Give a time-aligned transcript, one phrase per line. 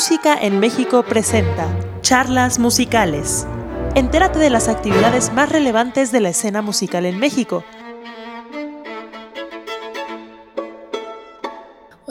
[0.00, 1.68] Música en México presenta
[2.00, 3.46] Charlas Musicales.
[3.94, 7.64] Entérate de las actividades más relevantes de la escena musical en México.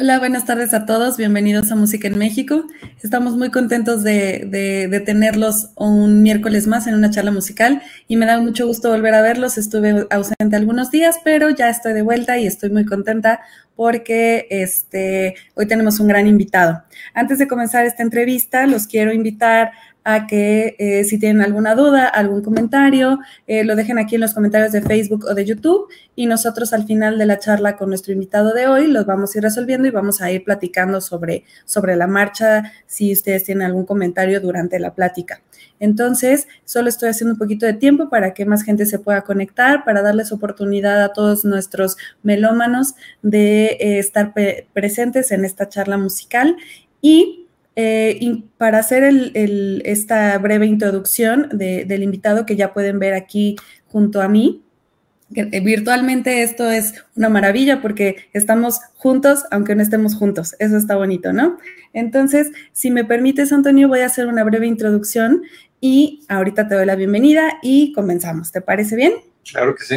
[0.02, 2.64] Hola, buenas tardes a todos, bienvenidos a Música en México.
[3.04, 8.40] Estamos muy contentos de, tenerlos un miércoles más en una charla musical y me da
[8.40, 9.58] mucho gusto volver a verlos.
[9.58, 13.42] Estuve ausente algunos días, pero ya estoy de vuelta y estoy muy contenta
[13.76, 16.82] porque este, hoy tenemos un gran invitado.
[17.14, 19.72] Antes de comenzar esta entrevista, los quiero invitar
[20.04, 24.34] a que eh, si tienen alguna duda, algún comentario, eh, lo dejen aquí en los
[24.34, 28.14] comentarios de Facebook o de YouTube y nosotros al final de la charla con nuestro
[28.14, 31.96] invitado de hoy los vamos a ir resolviendo y vamos a ir platicando sobre, sobre
[31.96, 35.42] la marcha, si ustedes tienen algún comentario durante la plática.
[35.80, 39.86] Entonces, solo estoy haciendo un poquito de tiempo para que más gente se pueda conectar,
[39.86, 44.34] para darles oportunidad a todos nuestros melómanos de eh, estar
[44.74, 46.58] presentes en esta charla musical
[47.02, 47.48] y
[47.82, 49.06] eh, para hacer
[49.86, 53.56] esta breve introducción del invitado que ya pueden ver aquí
[53.88, 54.62] junto a mí,
[55.34, 60.58] eh, virtualmente esto es una maravilla porque estamos juntos aunque no estemos juntos.
[60.60, 61.58] Eso está bonito, ¿no?
[61.94, 65.44] Entonces, si me permites, Antonio, voy a hacer una breve introducción
[65.80, 68.52] y ahorita te doy la bienvenida y comenzamos.
[68.52, 69.14] ¿Te parece bien?
[69.50, 69.96] Claro que sí.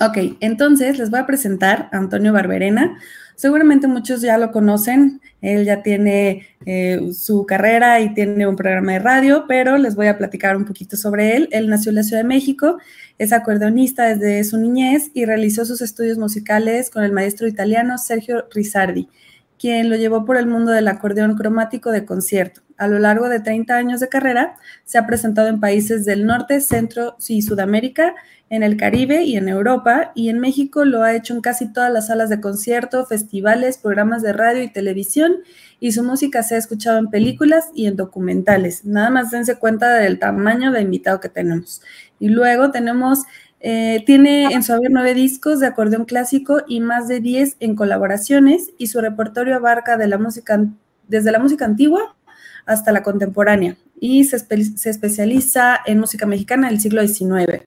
[0.00, 2.98] Ok, entonces les voy a presentar a Antonio Barberena.
[3.38, 8.94] Seguramente muchos ya lo conocen, él ya tiene eh, su carrera y tiene un programa
[8.94, 11.48] de radio, pero les voy a platicar un poquito sobre él.
[11.52, 12.78] Él nació en la Ciudad de México,
[13.16, 18.44] es acordeonista desde su niñez y realizó sus estudios musicales con el maestro italiano Sergio
[18.52, 19.08] Rizzardi,
[19.58, 22.62] quien lo llevó por el mundo del acordeón cromático de concierto.
[22.76, 26.60] A lo largo de 30 años de carrera, se ha presentado en países del norte,
[26.60, 28.14] centro y Sudamérica
[28.50, 31.92] en el Caribe y en Europa, y en México lo ha hecho en casi todas
[31.92, 35.36] las salas de concierto, festivales, programas de radio y televisión,
[35.80, 38.84] y su música se ha escuchado en películas y en documentales.
[38.84, 41.82] Nada más dense cuenta del tamaño de invitado que tenemos.
[42.18, 43.24] Y luego tenemos,
[43.60, 47.74] eh, tiene en su haber nueve discos de acordeón clásico y más de diez en
[47.74, 50.64] colaboraciones, y su repertorio abarca de la música,
[51.08, 52.14] desde la música antigua
[52.66, 54.36] hasta la contemporánea, y se,
[54.90, 57.64] especializa en música mexicana del siglo XIX.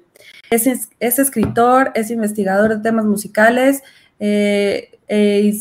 [0.50, 3.84] Es, escritor, es investigador de temas musicales,
[4.20, 5.54] eh, e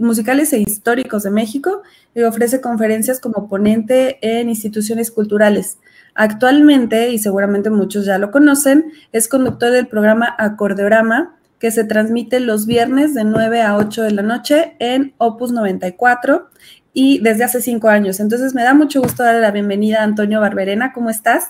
[0.00, 1.82] musicales e históricos de México
[2.14, 5.76] y ofrece conferencias como ponente en instituciones culturales.
[6.14, 12.40] Actualmente, y seguramente muchos ya lo conocen, es conductor del programa Acordeorama, que se transmite
[12.40, 16.48] los viernes de 9 a 8 de la noche en Opus 94
[16.92, 18.20] y desde hace cinco años.
[18.20, 20.92] Entonces me da mucho gusto darle la bienvenida a Antonio Barberena.
[20.92, 21.48] ¿Cómo estás?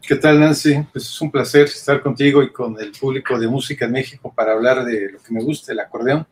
[0.00, 0.86] ¿Qué tal, Nancy?
[0.92, 4.52] Pues es un placer estar contigo y con el público de Música en México para
[4.52, 6.26] hablar de lo que me gusta, el acordeón.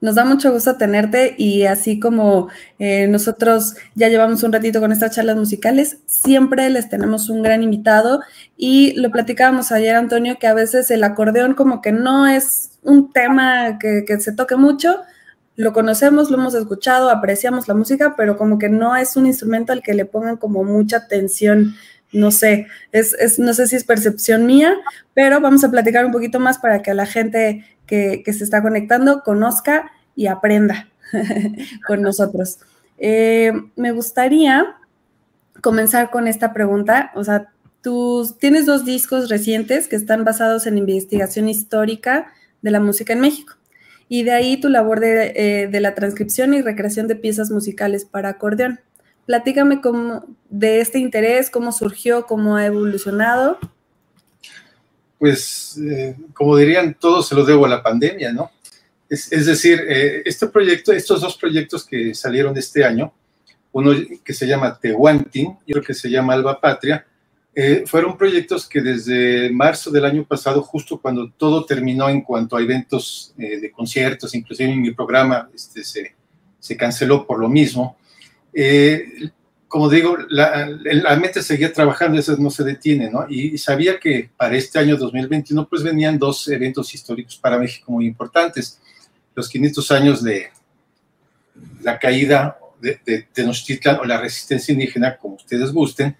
[0.00, 4.92] Nos da mucho gusto tenerte y así como eh, nosotros ya llevamos un ratito con
[4.92, 8.20] estas charlas musicales, siempre les tenemos un gran invitado.
[8.56, 13.12] Y lo platicábamos ayer, Antonio, que a veces el acordeón como que no es un
[13.12, 15.00] tema que, que se toque mucho,
[15.60, 19.74] lo conocemos, lo hemos escuchado, apreciamos la música, pero como que no es un instrumento
[19.74, 21.74] al que le pongan como mucha atención.
[22.12, 24.74] No sé, es, no sé si es percepción mía,
[25.12, 29.22] pero vamos a platicar un poquito más para que la gente que, se está conectando
[29.22, 30.88] conozca y aprenda
[31.86, 32.60] con nosotros.
[32.98, 34.76] Eh, me gustaría
[35.60, 37.10] comenzar con esta pregunta.
[37.14, 37.48] O sea,
[37.82, 43.20] tú tienes dos discos recientes que están basados en investigación histórica de la música en
[43.20, 43.54] México.
[44.08, 48.04] Y de ahí tu labor de, eh, de la transcripción y recreación de piezas musicales
[48.04, 48.80] para acordeón.
[49.26, 53.58] Platícame cómo, de este interés, cómo surgió, cómo ha evolucionado.
[55.20, 58.50] Pues, eh, como dirían, todo se lo debo a la pandemia, ¿no?
[59.06, 63.12] Es, decir, eh, este proyecto, estos dos proyectos que salieron este año,
[63.72, 63.92] uno
[64.24, 67.04] que se llama Tehuantin y otro que se llama Alba Patria,
[67.54, 72.56] eh, fueron proyectos que desde marzo del año pasado, justo cuando todo terminó en cuanto
[72.56, 76.14] a eventos de conciertos, inclusive mi programa este, se,
[76.58, 77.98] se canceló por lo mismo,
[78.54, 79.30] eh,
[79.70, 80.66] como digo, la,
[81.22, 83.24] mente seguía trabajando, eso no se detiene, ¿no?
[83.30, 88.04] Y, sabía que para este año 2021 pues venían dos eventos históricos para México muy
[88.04, 88.80] importantes.
[89.32, 90.48] Los 500 años de
[91.82, 96.16] la caída de, de Tenochtitlan o la resistencia indígena, como ustedes gusten,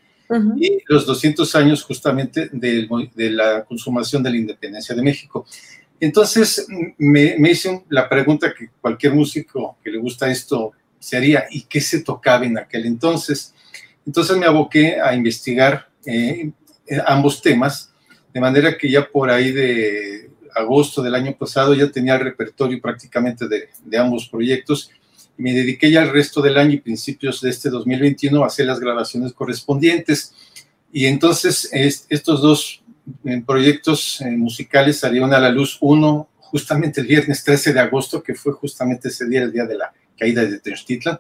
[0.56, 5.44] y los 200 años justamente de, de, la consumación de la independencia de México.
[5.98, 6.68] Entonces
[6.98, 10.70] me, me hice la pregunta que cualquier músico que le gusta esto
[11.00, 13.54] se haría y qué se tocaba en aquel entonces.
[14.06, 16.52] Entonces me aboqué a investigar eh,
[17.06, 17.92] ambos temas,
[18.32, 22.80] de manera que ya por ahí de agosto del año pasado ya tenía el repertorio
[22.80, 24.90] prácticamente de, ambos proyectos
[25.36, 28.78] me dediqué ya el resto del año y principios de este 2021 a hacer las
[28.78, 30.34] grabaciones correspondientes.
[30.92, 32.82] Y entonces estos dos
[33.24, 38.22] eh, proyectos eh, musicales salieron a la luz, uno justamente el viernes 13 de agosto,
[38.22, 41.18] que fue justamente ese día, el día de la caída de Tenochtitlan,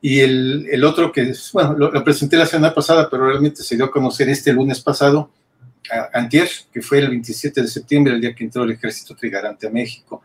[0.00, 3.86] y el, el otro que, bueno, lo, presenté la semana pasada, pero realmente se dio
[3.86, 5.30] a conocer este lunes pasado,
[6.12, 9.70] antier, que fue el 27 de septiembre, el día que entró el ejército trigarante a
[9.70, 10.22] México.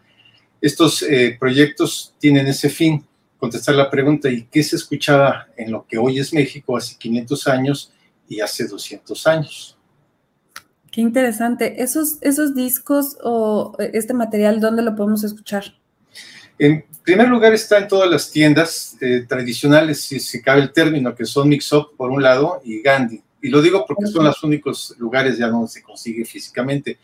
[0.60, 3.04] Estos eh, proyectos tienen ese fin,
[3.38, 7.48] contestar la pregunta, ¿y qué se escuchaba en lo que hoy es México hace 500
[7.48, 7.94] años
[8.28, 9.78] y hace 200 años?
[10.92, 11.82] Qué interesante.
[11.82, 15.81] ¿Esos, esos discos o este material, dónde lo podemos escuchar?
[16.62, 21.16] En primer lugar está en todas las tiendas eh, tradicionales, si, si, cabe el término,
[21.16, 23.20] que son Mix Up por un lado y Gandhi.
[23.42, 27.00] Y lo digo porque son los únicos lugares ya donde se consigue físicamente.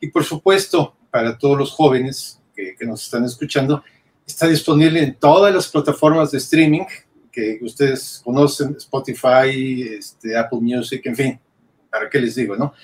[0.00, 3.84] Y por supuesto, para todos los jóvenes que, que nos están escuchando,
[4.26, 6.82] está disponible en todas las plataformas de streaming
[7.30, 11.40] que ustedes conocen, Spotify, este, Apple Music, en fin,
[11.88, 12.74] ¿para qué les digo, no?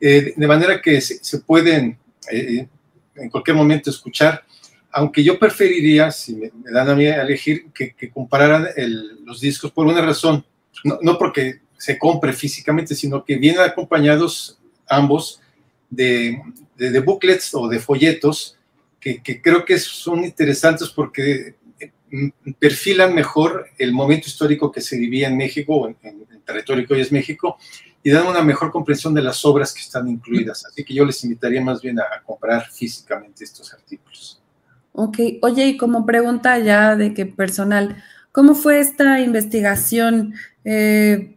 [0.00, 1.96] Eh, de manera que se, pueden
[2.32, 2.66] eh,
[3.14, 4.44] en cualquier momento escuchar,
[4.92, 8.68] aunque yo preferiría, si me, dan a mí a elegir, que, compararan
[9.24, 10.44] los discos por una razón,
[10.84, 14.58] no, no, porque se compre físicamente, sino que vienen acompañados
[14.88, 15.40] ambos
[15.90, 16.40] de,
[16.76, 18.58] de, booklets o de folletos
[19.00, 21.56] que, que, creo que son interesantes porque
[22.10, 26.86] mm, perfilan mejor el momento histórico que se vivía en México, en, en el territorio
[26.86, 27.58] que hoy es México,
[28.02, 30.66] y dan una mejor comprensión de las obras que están incluidas.
[30.66, 34.41] Así que yo les invitaría más bien a, comprar físicamente estos artículos.
[34.92, 40.34] Ok, oye, y como pregunta ya de que personal, ¿cómo fue esta investigación?
[40.64, 41.36] Eh,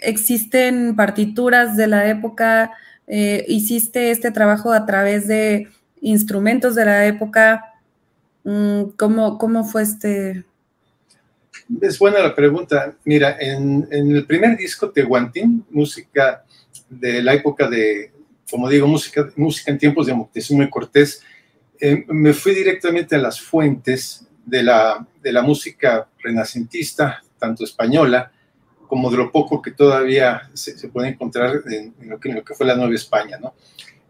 [0.00, 2.72] ¿Existen partituras de la época?
[3.06, 5.68] Eh, ¿Hiciste este trabajo a través de
[6.00, 7.74] instrumentos de la época?
[8.44, 10.44] Mm, ¿Cómo, cómo fue este,
[11.80, 12.94] es buena la pregunta.
[13.04, 16.44] Mira, en, el primer disco, Tehuantín, música
[16.88, 18.12] de la época de,
[18.50, 21.22] como digo, música, música en tiempos de Moctezuma y Cortés,
[21.80, 28.32] eh, me fui directamente a las fuentes de la, de la música renacentista, tanto española
[28.86, 32.94] como de lo poco que todavía se, puede encontrar en, lo que, fue la Nueva
[32.94, 33.54] España, ¿no?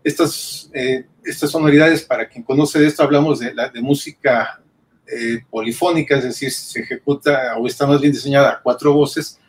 [0.05, 4.63] Estas, eh, estas sonoridades, para quien conoce de esto, hablamos de, la, música
[5.07, 9.41] eh, polifónica, es decir, se ejecuta o está más bien diseñada a cuatro voces,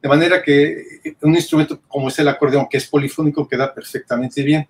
[0.00, 4.68] de manera que un instrumento como es el acordeón, que es polifónico, queda perfectamente bien.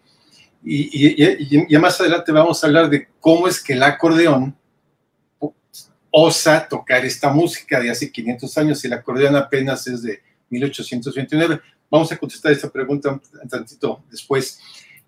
[0.64, 4.56] Y, ya más adelante vamos a hablar de cómo es que el acordeón
[6.10, 11.60] osa tocar esta música de hace 500 años y el acordeón apenas es de 1829.
[11.90, 14.60] Vamos a contestar esta pregunta un tantito después.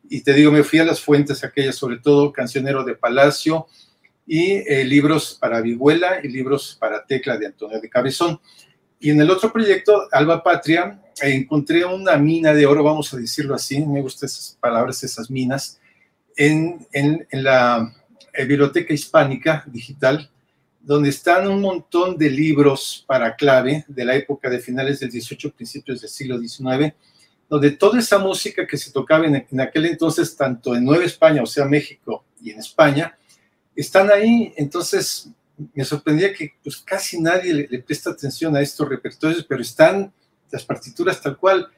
[0.09, 3.67] Y te digo, me fui a las fuentes aquellas, sobre todo Cancionero de Palacio,
[4.27, 8.41] y eh, libros para vihuela y libros para tecla de Antonio de Cabezón.
[9.01, 13.55] Y en el otro proyecto, Alba Patria, encontré una mina de oro, vamos a decirlo
[13.55, 15.81] así, me gustan esas palabras, esas minas,
[16.37, 17.95] en, en, la
[18.35, 20.31] eh, Biblioteca Hispánica Digital,
[20.81, 25.53] donde están un montón de libros para clave de la época de finales del 18,
[25.53, 26.95] principios del siglo XIX,
[27.49, 31.43] donde toda esa música que se tocaba en, en aquel entonces, tanto en Nueva España,
[31.43, 33.17] o sea, México y en España,
[33.75, 35.31] están ahí, entonces
[35.75, 40.13] me sorprendía que pues casi nadie le, presta atención a estos repertorios, pero están
[40.51, 41.69] las partituras tal cual.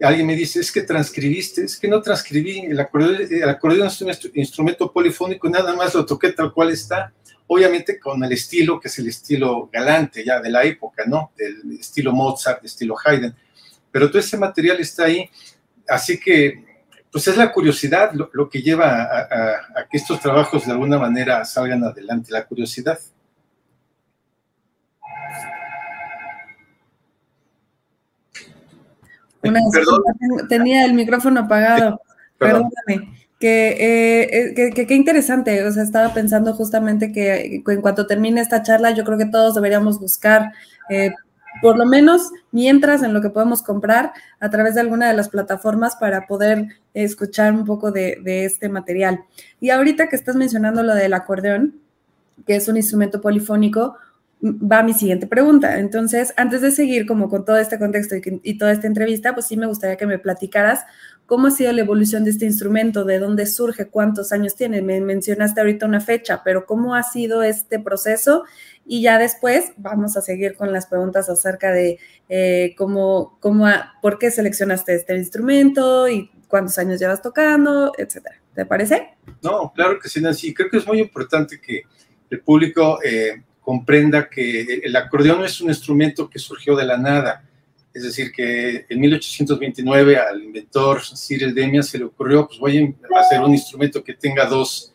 [0.00, 4.92] Alguien me dice, es que transcribiste, es que no transcribí, el acordeón, es un instrumento
[4.92, 7.12] polifónico, nada más lo toqué tal cual está,
[7.48, 11.32] obviamente con el estilo, que es el estilo galante ya de la época, ¿no?
[11.36, 13.34] Del estilo Mozart, estilo Haydn,
[13.90, 15.28] pero todo ese material está ahí,
[15.88, 16.68] así que
[17.10, 21.82] pues es la curiosidad lo, que lleva a, que estos trabajos de alguna manera salgan
[21.82, 22.98] adelante, la curiosidad.
[29.42, 29.60] Una
[30.48, 32.00] tenía el micrófono apagado,
[32.38, 33.18] perdóname.
[33.40, 38.90] Eh, que, qué interesante, o sea, estaba pensando justamente que, en cuanto termine esta charla,
[38.90, 40.52] yo creo que todos deberíamos buscar
[40.90, 41.12] eh,
[41.62, 45.28] por lo menos mientras en lo que podemos comprar a través de alguna de las
[45.28, 49.24] plataformas para poder escuchar un poco de, este material.
[49.60, 51.80] Y ahorita que estás mencionando lo del acordeón,
[52.46, 53.96] que es un instrumento polifónico,
[54.42, 55.78] va mi siguiente pregunta.
[55.78, 59.56] Entonces, antes de seguir como con todo este contexto y, toda esta entrevista, pues sí
[59.56, 60.84] me gustaría que me platicaras
[61.26, 64.80] cómo ha sido la evolución de este instrumento, de dónde surge, cuántos años tiene.
[64.80, 68.44] Me mencionaste ahorita una fecha, pero cómo ha sido este proceso
[68.86, 73.66] y ya después vamos a seguir con las preguntas acerca de eh, cómo, cómo,
[74.00, 78.40] por qué seleccionaste este instrumento y cuántos años llevas tocando, etcétera.
[78.54, 79.14] ¿Te parece?
[79.42, 80.54] No, claro que sí, Nancy.
[80.54, 81.82] Creo que es muy importante que
[82.30, 87.44] el público eh, comprenda que el acordeón es un instrumento que surgió de la nada.
[87.92, 93.20] Es decir, que en 1829 al inventor Cyril Demian se le ocurrió, pues voy a
[93.20, 94.94] hacer un instrumento que tenga dos,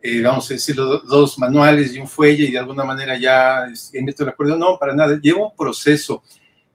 [0.00, 4.22] eh, vamos a decirlo, dos manuales y un fuelle y de alguna manera ya invento
[4.22, 4.60] el acordeón.
[4.60, 6.22] No, para nada, lleva un proceso.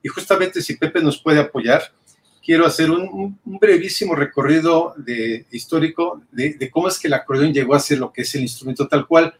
[0.04, 1.82] Y justamente si Pepe nos puede apoyar,
[2.44, 7.80] quiero hacer un, brevísimo recorrido de, histórico de, cómo es que el acordeón llegó a
[7.80, 9.34] ser lo que es el instrumento tal cual.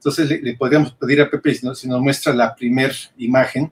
[0.00, 3.70] Entonces le, podríamos pedir a Pepe si, si nos muestra la primera imagen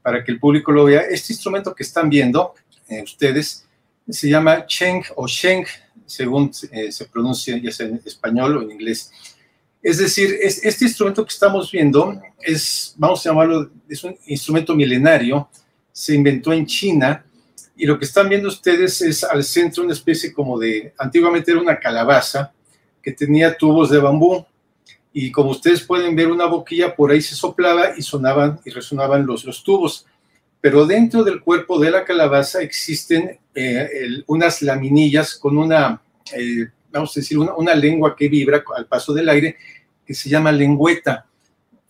[0.00, 1.02] para que el público lo vea.
[1.02, 2.54] Este instrumento que están viendo
[2.88, 3.66] eh, ustedes
[4.08, 5.66] se llama Cheng o Sheng,
[6.06, 9.10] según eh, se pronuncia ya sea en español o en inglés.
[9.82, 15.50] Es decir, este instrumento que estamos viendo es, vamos a llamarlo, es un instrumento milenario,
[15.92, 17.24] se inventó en China
[17.76, 21.60] y lo que están viendo ustedes es al centro una especie como de, antiguamente era
[21.60, 22.52] una calabaza
[23.02, 24.46] que tenía tubos de bambú
[25.20, 29.26] y como ustedes pueden ver una boquilla por ahí se soplaba y sonaban y resonaban
[29.26, 30.06] los, tubos.
[30.60, 36.00] Pero dentro del cuerpo de la calabaza existen eh, unas laminillas con una,
[36.32, 39.56] eh, vamos a decir, una, una lengua que vibra al paso del aire
[40.06, 41.26] que se llama lengüeta.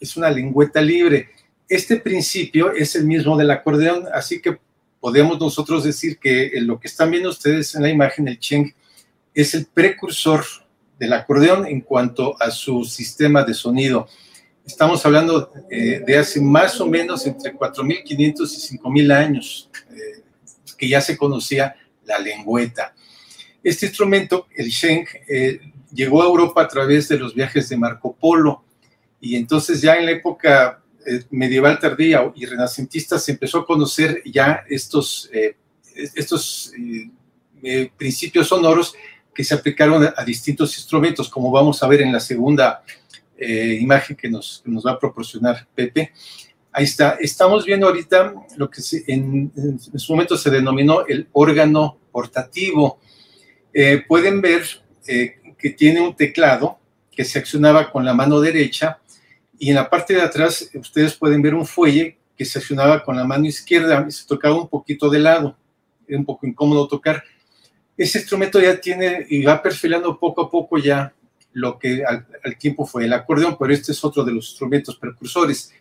[0.00, 1.28] Es una lengüeta libre.
[1.68, 4.56] Este principio es el mismo del acordeón, así que
[5.00, 8.72] podemos nosotros decir que lo que están viendo ustedes en la imagen, el Cheng,
[9.34, 10.46] es el precursor
[10.98, 14.08] del acordeón en cuanto a su sistema de sonido.
[14.66, 20.22] Estamos hablando eh, de hace más o menos entre 4.500 y 5.000 años eh,
[20.76, 21.74] que ya se conocía
[22.04, 22.94] la lengüeta.
[23.62, 25.60] Este instrumento, el Sheng, eh,
[25.92, 28.64] llegó a Europa a través de los viajes de Marco Polo
[29.20, 30.82] y entonces ya en la época
[31.30, 35.30] medieval tardía y renacentista se empezó a conocer ya estos,
[35.94, 36.72] estos
[37.96, 38.94] principios sonoros
[39.38, 42.82] que se aplicaron a, distintos instrumentos, como vamos a ver en la segunda
[43.38, 46.10] imagen que nos, nos, va a proporcionar Pepe.
[46.72, 47.16] Ahí está.
[47.20, 52.98] Estamos viendo ahorita lo que en, en, su momento se denominó el órgano portativo.
[54.08, 54.64] pueden ver
[55.06, 56.80] que tiene un teclado
[57.12, 58.98] que se accionaba con la mano derecha
[59.56, 63.14] y en la parte de atrás ustedes pueden ver un fuelle que se accionaba con
[63.14, 65.56] la mano izquierda y se tocaba un poquito de lado,
[66.08, 67.22] era un poco incómodo tocar.
[67.98, 71.12] Ese instrumento ya tiene y va perfilando poco a poco ya
[71.52, 75.72] lo que al, tiempo fue el acordeón, pero este es otro de los instrumentos precursores.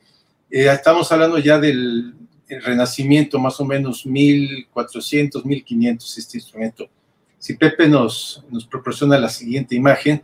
[0.50, 2.16] Eh, estamos hablando ya del
[2.50, 6.90] Renacimiento, más o menos 1400, 1500 este instrumento.
[7.38, 10.24] Si Pepe nos, nos proporciona la siguiente imagen,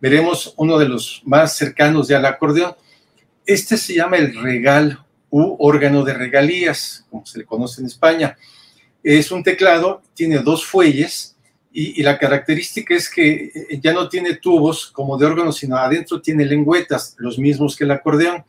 [0.00, 2.74] veremos uno de los más cercanos ya al acordeón.
[3.44, 8.38] Este se llama el regal u órgano de regalías, como se le conoce en España.
[9.02, 11.33] Es un teclado, tiene dos fuelles
[11.76, 16.20] y, la característica es que eh, ya no tiene tubos como de órgano, sino adentro
[16.20, 18.44] tiene lengüetas, los mismos que el acordeón.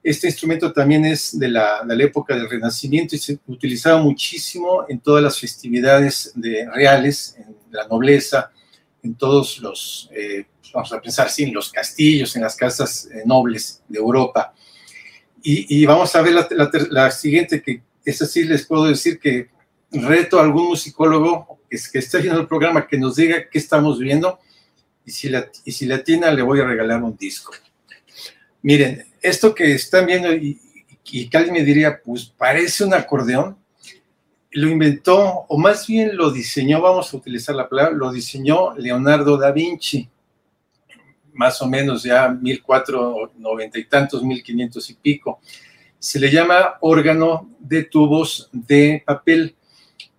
[0.00, 5.24] Este instrumento también es de la, época del Renacimiento y se utilizaba muchísimo en todas
[5.24, 8.52] las festividades de, reales, en la nobleza,
[9.02, 13.22] en todos los eh, vamos a pensar, sí, en los castillos, en las casas eh,
[13.26, 14.54] nobles de Europa.
[15.44, 16.34] Y, vamos a ver
[16.90, 19.48] la, siguiente, que es así, les puedo decir que
[19.92, 23.98] reto a algún musicólogo que, que esté viendo el programa que nos diga qué estamos
[23.98, 24.38] viendo
[25.04, 27.52] y si, la, y si la tiene le voy a regalar un disco.
[28.62, 30.58] Miren, esto que están viendo y,
[31.04, 33.56] y alguien me diría, pues parece un acordeón,
[34.52, 39.36] lo inventó, o más bien lo diseñó, vamos a utilizar la palabra, lo diseñó Leonardo
[39.36, 40.08] da Vinci
[41.32, 45.40] más o menos ya 1490 y tantos, 1500 y pico.
[45.98, 49.54] Se le llama órgano de tubos de papel,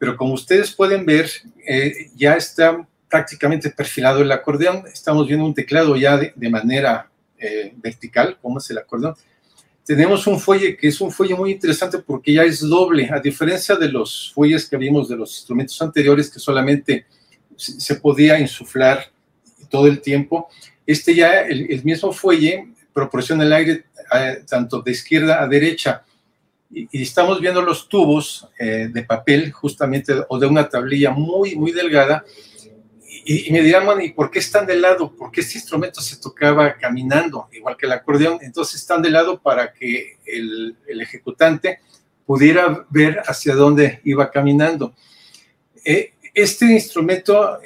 [0.03, 1.31] pero como ustedes pueden ver,
[1.65, 4.83] eh, ya está prácticamente perfilado el acordeón.
[4.91, 9.15] Estamos viendo un teclado ya de, manera eh, vertical, como es el acordeón.
[9.85, 13.77] Tenemos un fuelle que es un fuelle muy interesante porque ya es doble, a diferencia
[13.77, 17.05] de los fuelles que vimos de los instrumentos anteriores que solamente
[17.55, 19.05] se podía insuflar
[19.69, 20.49] todo el tiempo.
[20.85, 26.03] Este ya, el, mismo fuelle proporciona el aire eh, tanto de izquierda a derecha.
[26.73, 31.71] Y, estamos viendo los tubos eh, de papel, justamente, o de una tablilla muy, muy
[31.71, 32.25] delgada.
[33.25, 35.13] Y, me dirán, ¿y por qué están de lado?
[35.15, 38.39] Porque este instrumento se tocaba caminando, igual que el acordeón.
[38.41, 41.79] Entonces están de lado para que el, el ejecutante
[42.25, 44.93] pudiera ver hacia dónde iba caminando.
[45.85, 47.59] Eh, este instrumento,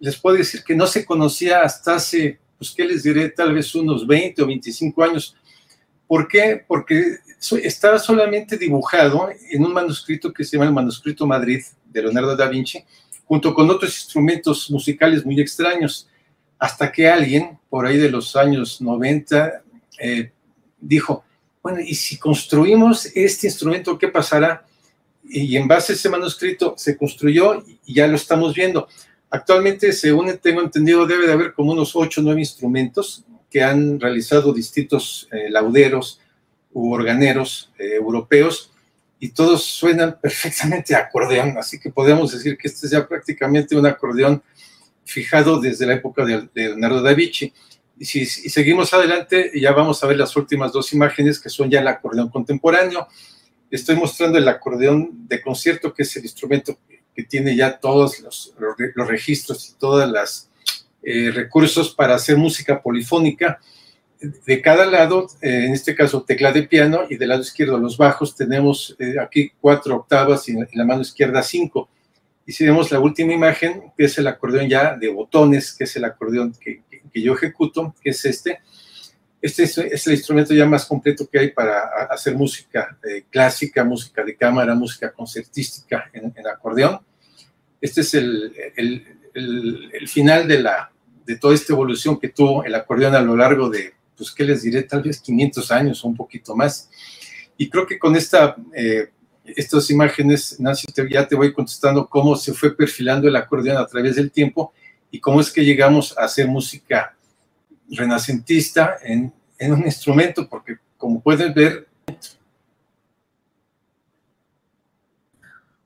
[0.00, 3.30] les puedo decir que no se conocía hasta hace pues, ¿qué les diré?
[3.30, 5.36] Tal vez unos 20 o 25 años.
[6.06, 6.64] ¿Por qué?
[6.66, 7.18] Porque
[7.62, 12.48] estaba solamente dibujado en un manuscrito que se llama el Manuscrito Madrid de Leonardo da
[12.48, 12.84] Vinci,
[13.24, 16.08] junto con otros instrumentos musicales muy extraños,
[16.58, 19.62] hasta que alguien, por ahí de los años 90,
[20.00, 20.32] eh,
[20.80, 21.24] dijo,
[21.62, 24.64] bueno, y si construimos este instrumento, ¿qué pasará?
[25.28, 28.88] Y en base a ese manuscrito se construyó y ya lo estamos viendo.
[29.30, 34.00] Actualmente, según tengo entendido, debe de haber como unos ocho o nueve instrumentos que han
[34.00, 36.20] realizado distintos eh, lauderos
[36.78, 38.70] u organeros eh, europeos
[39.18, 43.76] y todos suenan perfectamente a acordeón, así que podemos decir que este es ya prácticamente
[43.76, 44.42] un acordeón
[45.04, 47.52] fijado desde la época de, Leonardo da Vinci.
[47.98, 51.80] Y si seguimos adelante, ya vamos a ver las últimas dos imágenes que son ya
[51.80, 53.08] el acordeón contemporáneo.
[53.70, 56.78] Estoy mostrando el acordeón de concierto, que es el instrumento
[57.12, 58.54] que tiene ya todos los,
[58.94, 60.48] registros y todos los
[61.02, 63.58] eh, recursos para hacer música polifónica
[64.20, 67.96] de cada lado, eh, en este caso tecla de piano, y del lado izquierdo los
[67.96, 71.88] bajos, tenemos eh, aquí cuatro octavas y en la mano izquierda cinco.
[72.44, 75.96] Y si vemos la última imagen, que es el acordeón ya de botones, que es
[75.96, 76.82] el acordeón que,
[77.14, 78.60] yo ejecuto, que es este.
[79.40, 84.24] Este es, el instrumento ya más completo que hay para hacer música eh, clásica, música
[84.24, 87.00] de cámara, música concertística en, acordeón.
[87.80, 90.90] Este es el, el, el final de, la,
[91.24, 94.62] de toda esta evolución que tuvo el acordeón a lo largo de pues, ¿qué les
[94.62, 94.82] diré?
[94.82, 96.90] Tal vez 500 años o un poquito más.
[97.56, 99.10] Y creo que con esta, eh,
[99.44, 104.16] estas imágenes, Nancy, ya te voy contestando cómo se fue perfilando el acordeón a través
[104.16, 104.72] del tiempo
[105.10, 107.16] y cómo es que llegamos a hacer música
[107.90, 111.88] renacentista en, en un instrumento, porque como pueden ver,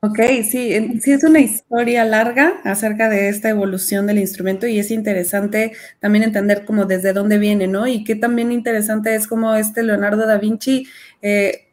[0.05, 4.91] Ok, sí, sí es una historia larga acerca de esta evolución del instrumento y es
[4.91, 7.87] interesante también entender como desde dónde viene, ¿no?
[7.87, 10.89] Y qué también interesante es como este Leonardo da Vinci
[11.23, 11.69] eh,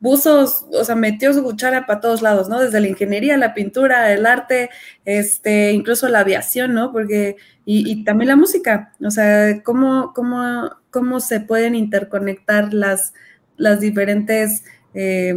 [0.00, 2.60] puso, o sea, metió su cuchara para todos lados, ¿no?
[2.60, 4.70] Desde la ingeniería, la pintura, el arte,
[5.04, 6.92] este, incluso la aviación, ¿no?
[6.92, 7.36] Porque,
[7.66, 13.12] y, también la música, o sea, cómo, cómo, cómo se pueden interconectar las,
[13.58, 15.34] las diferentes eh,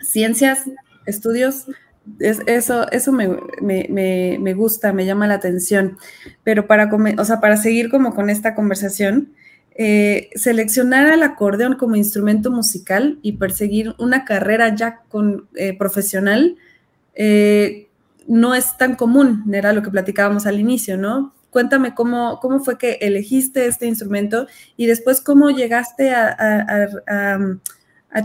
[0.00, 0.66] ciencias
[1.06, 1.66] estudios,
[2.18, 5.98] eso, eso me, gusta, me llama la atención.
[6.42, 9.32] Pero para, o sea, para seguir como con esta conversación,
[9.74, 16.56] eh, seleccionar al acordeón como instrumento musical y perseguir una carrera ya con, eh, profesional
[17.14, 17.88] eh,
[18.28, 21.34] no es tan común, era lo que platicábamos al inicio, ¿no?
[21.50, 27.38] Cuéntame cómo, cómo fue que elegiste este instrumento y después cómo llegaste a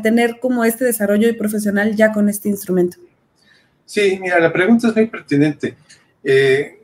[0.02, 2.98] tener como este desarrollo profesional ya con este instrumento?
[3.86, 5.78] Sí, mira, la pregunta es muy pertinente.
[6.24, 6.78] Eh,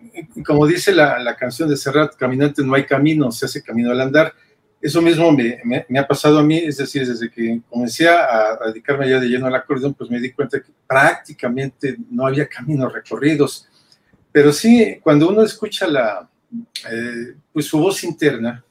[0.45, 4.33] como dice la, canción de Serrat, caminante no hay camino, se hace camino al andar.
[4.81, 9.09] Eso mismo me, me, ha pasado a mí, es decir, desde que comencé a, dedicarme
[9.09, 13.67] ya de lleno al acordeón, pues me di cuenta que prácticamente no había caminos recorridos.
[14.31, 16.29] Pero sí, cuando uno escucha la,
[16.91, 18.63] eh, pues su voz interna,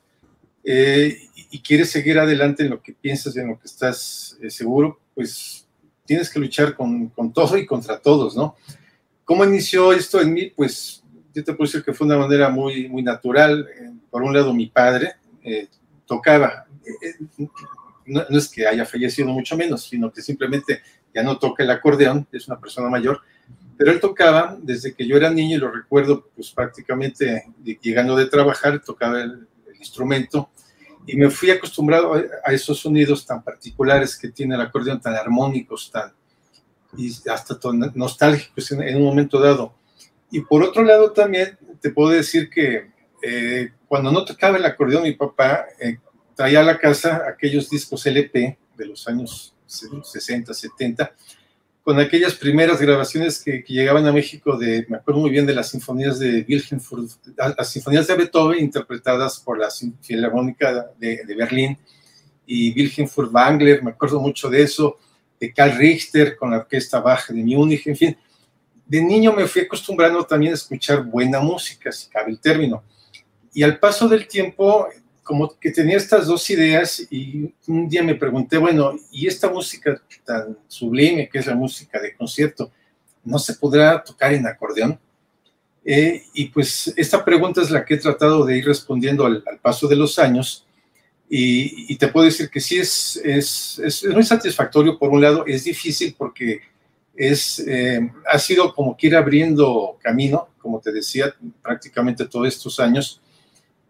[0.65, 4.99] eh, y quieres seguir adelante en lo que piensas, en lo que estás eh, seguro,
[5.15, 5.69] pues
[6.07, 8.57] tienes que luchar con, con, todo y contra todos, ¿no?
[9.23, 10.47] ¿Cómo inició esto en mí?
[10.47, 13.69] Pues yo te puedo decir que fue una manera muy, natural.
[13.79, 15.69] Eh, por un lado, mi padre eh,
[16.07, 16.65] tocaba,
[18.07, 20.81] no, es que haya fallecido mucho menos, sino que simplemente
[21.15, 23.21] ya no toca el acordeón, es una persona mayor,
[23.77, 27.45] pero él tocaba desde que yo era niño y lo recuerdo pues prácticamente
[27.83, 29.47] llegando de trabajar, tocaba el
[29.79, 30.49] instrumento
[31.07, 35.91] y me fui acostumbrado a, esos sonidos tan particulares que tiene el acordeón, tan armónicos,
[35.91, 36.13] tan
[36.97, 39.75] y hasta tan nostálgicos en, un momento dado.
[40.31, 42.91] Y por otro lado también te puedo decir que
[43.23, 45.99] eh, cuando no tocaba el acordeón, mi papá eh,
[46.35, 51.15] traía a la casa aquellos discos LP de los años 60, 70,
[51.83, 55.71] con aquellas primeras grabaciones que, llegaban a México de, me acuerdo muy bien de las
[55.71, 56.81] sinfonías de Wilhelm,
[57.37, 59.69] las sinfonías de Beethoven interpretadas por la
[60.01, 61.77] Filarmónica de, de, Berlín
[62.47, 64.97] y Wilhelm Furtwängler, me acuerdo mucho de eso,
[65.41, 68.17] de Karl Richter con la orquesta baja de Múnich, en fin.
[68.87, 72.85] De niño me fui acostumbrando también a escuchar buena música, si cabe el término.
[73.53, 74.87] Y al paso del tiempo
[75.23, 80.01] como que tenía estas dos ideas y un día me pregunté, bueno, ¿y esta música
[80.25, 82.73] tan sublime que es la música de concierto,
[83.25, 84.99] no se podrá tocar en acordeón?
[85.85, 89.89] Eh, y pues esta pregunta es la que he tratado de ir respondiendo al, paso
[89.89, 90.65] de los años
[91.29, 95.65] y, te puedo decir que sí es, es, es, muy satisfactorio por un lado, es
[95.65, 96.61] difícil porque
[97.15, 102.79] es, eh, ha sido como que ir abriendo camino, como te decía, prácticamente todos estos
[102.79, 103.23] años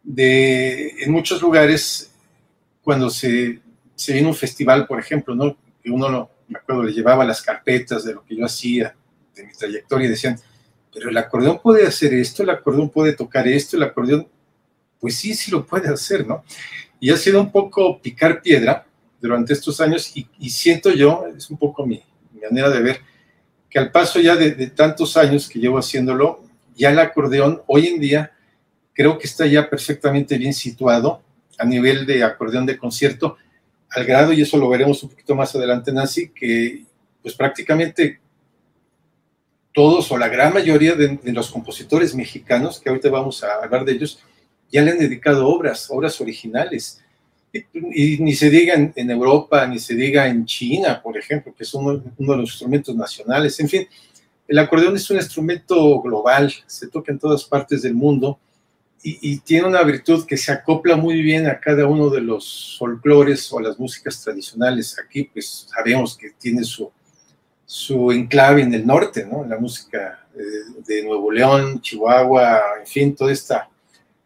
[0.03, 2.13] de, en muchos lugares,
[2.83, 3.61] cuando se,
[3.95, 5.57] se viene un festival, por ejemplo, ¿no?
[5.83, 8.95] que uno, lo, me acuerdo, le llevaba las carpetas de lo que yo hacía,
[9.35, 10.39] de mi trayectoria, y decían,
[10.93, 14.29] pero el acordeón puede hacer esto, el acordeón puede tocar esto, el acordeón,
[15.01, 16.45] pues sí, sí lo puede hacer, ¿no?
[17.01, 18.87] Y ha sido un poco picar piedra
[19.21, 22.03] durante estos años y, siento yo, es un poco mi,
[22.43, 23.01] manera de ver,
[23.71, 26.45] que al paso ya de, tantos años que llevo haciéndolo,
[26.77, 28.33] ya el acordeón hoy en día
[28.93, 31.23] creo que está ya perfectamente bien situado
[31.59, 33.37] a nivel de acordeón de concierto,
[33.91, 36.85] al grado, y eso lo veremos un poquito más adelante, Nancy, que
[37.23, 38.21] pues prácticamente
[39.73, 43.93] todos o la gran mayoría de, los compositores mexicanos, que ahorita vamos a hablar de
[43.93, 44.21] ellos,
[44.71, 47.01] ya le han dedicado obras, obras originales.
[47.53, 51.75] Y, ni se diga en, Europa, ni se diga en China, por ejemplo, que es
[51.75, 53.59] uno, de los instrumentos nacionales.
[53.61, 53.87] En fin,
[54.49, 58.39] el acordeón es un instrumento global, se toca en todas partes del mundo
[59.03, 62.77] y, y, tiene una virtud que se acopla muy bien a cada uno de los
[62.79, 64.97] folclores o a las músicas tradicionales.
[65.05, 66.91] Aquí, pues sabemos que tiene su,
[67.73, 69.45] su enclave en el norte, ¿no?
[69.45, 73.69] La música eh, de Nuevo León, Chihuahua, en fin, toda esta,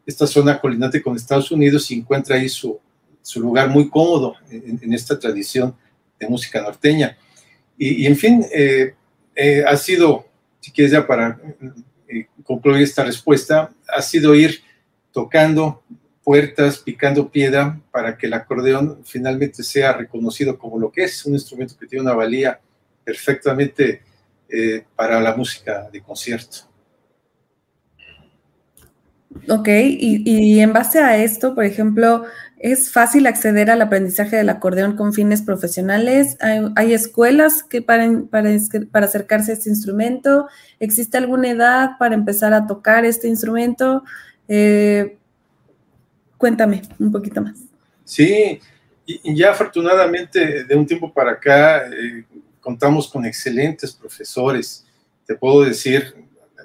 [0.04, 2.78] esta zona colindante con Estados Unidos y encuentra ahí su,
[3.22, 5.76] su lugar muy cómodo en, esta tradición
[6.18, 7.16] de música norteña.
[7.78, 8.94] Y, en fin, eh,
[9.34, 10.26] eh, ha sido,
[10.60, 11.40] si quieres ya para
[12.42, 14.62] concluir esta respuesta, ha sido ir
[15.16, 15.82] tocando
[16.22, 21.32] puertas, picando piedra para que el acordeón finalmente sea reconocido como lo que es, un
[21.32, 22.60] instrumento que tiene una valía
[23.02, 24.02] perfectamente
[24.46, 26.58] eh, para la música de concierto.
[29.48, 32.26] Ok, y, en base a esto, por ejemplo,
[32.58, 36.36] ¿es fácil acceder al aprendizaje del acordeón con fines profesionales?
[36.76, 38.50] ¿Hay, escuelas que para, para,
[38.92, 40.46] para, acercarse a este instrumento?
[40.78, 44.04] ¿Existe alguna edad para empezar a tocar este instrumento?
[44.48, 45.16] Eh,
[46.36, 47.58] cuéntame un poquito más.
[48.04, 48.60] Sí,
[49.04, 52.24] y, ya afortunadamente de un tiempo para acá, eh,
[52.60, 54.84] contamos con excelentes profesores.
[55.26, 56.14] Te puedo decir,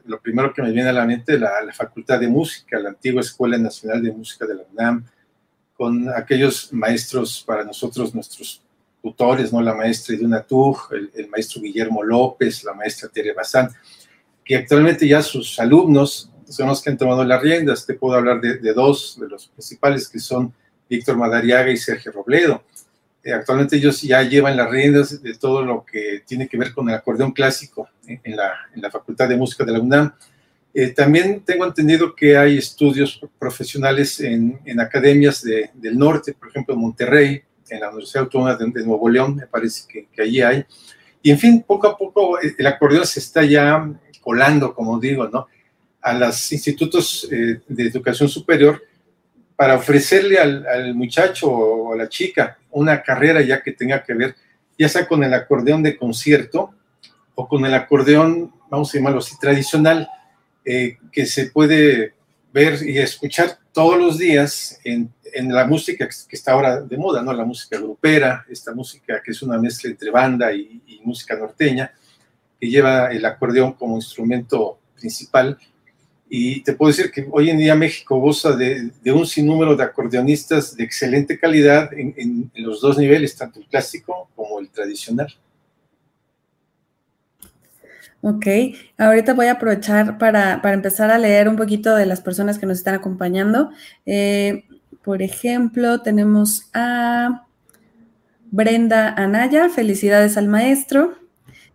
[0.05, 3.21] lo primero que me viene a la mente, la, la Facultad de Música, la antigua
[3.21, 5.05] Escuela Nacional de Música de la UNAM,
[5.75, 8.61] con aquellos maestros para nosotros, nuestros
[9.01, 9.61] tutores, ¿no?
[9.61, 13.69] La maestra Iduna Tuj, el, maestro Guillermo López, la maestra Tere Bazán,
[14.43, 17.85] que actualmente ya sus alumnos son los que han tomado las riendas.
[17.85, 20.53] Te puedo hablar de, de dos de los principales, que son
[20.89, 22.63] Víctor Madariaga y Sergio Robledo.
[23.23, 26.89] Eh, actualmente ellos ya llevan las riendas de todo lo que tiene que ver con
[26.89, 30.13] el acordeón clásico en, la, en la, Facultad de Música de la UNAM.
[30.73, 36.49] Eh, también tengo entendido que hay estudios profesionales en, en academias de, del norte, por
[36.49, 40.41] ejemplo, en Monterrey, en la Universidad Autónoma de, Nuevo León, me parece que, que, allí
[40.41, 40.65] hay.
[41.21, 43.87] Y en fin, poco a poco eh, el acordeón se está ya
[44.21, 45.47] colando, como digo, ¿no?
[46.01, 48.81] A los institutos de educación superior
[49.61, 54.35] para ofrecerle al, muchacho o a la chica una carrera ya que tenga que ver,
[54.75, 56.73] ya sea con el acordeón de concierto
[57.35, 60.09] o con el acordeón, vamos a llamarlo así, tradicional,
[60.65, 62.15] eh, que se puede
[62.51, 67.31] ver y escuchar todos los días en, la música que está ahora de moda, ¿no?
[67.31, 71.93] La música grupera, esta música que es una mezcla entre banda y, y música norteña,
[72.59, 75.57] que lleva el acordeón como instrumento principal
[76.33, 80.77] y te puedo decir que hoy en día México goza de, un sinnúmero de acordeonistas
[80.77, 85.27] de excelente calidad en, los dos niveles, tanto el clásico como el tradicional.
[88.21, 88.45] Ok,
[88.97, 92.77] ahorita voy a aprovechar para, empezar a leer un poquito de las personas que nos
[92.77, 93.71] están acompañando.
[94.05, 94.63] Eh,
[95.03, 97.45] por ejemplo, tenemos a
[98.51, 101.13] Brenda Anaya, felicidades al maestro.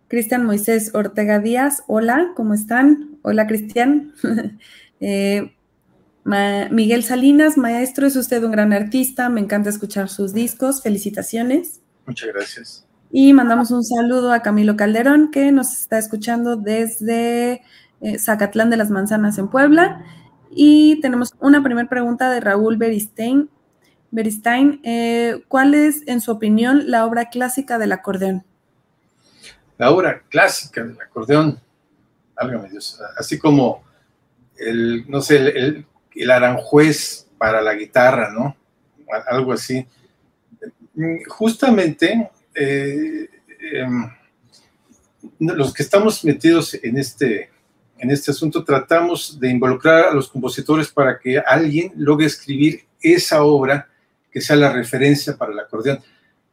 [0.07, 3.16] Cristian Moisés Ortega Díaz, hola, ¿cómo están?
[3.29, 4.13] Hola, Cristian.
[4.99, 5.53] Eh,
[6.71, 11.81] Miguel Salinas, maestro, es usted un gran artista, me encanta escuchar sus discos, felicitaciones.
[12.07, 12.87] Muchas gracias.
[13.11, 17.61] Y mandamos un saludo a Camilo Calderón, que nos está escuchando desde
[18.01, 20.03] eh, Zacatlán de las Manzanas en Puebla.
[20.49, 23.51] Y tenemos una primera pregunta de Raúl Beristain.
[24.09, 28.47] Beristain, eh, ¿cuál es, en su opinión, la obra clásica del acordeón?
[29.77, 31.59] la obra clásica del acordeón,
[32.39, 33.83] válgame Dios, así como
[34.57, 38.55] el, no sé, el, el, aranjuez para la guitarra, ¿no?
[39.29, 39.85] Algo así.
[41.27, 43.29] Justamente, eh,
[43.73, 44.09] em,
[45.39, 47.49] los que estamos metidos en este,
[47.99, 53.43] en este asunto tratamos de involucrar a los compositores para que alguien logre escribir esa
[53.43, 53.87] obra
[54.31, 55.99] que sea la referencia para el acordeón.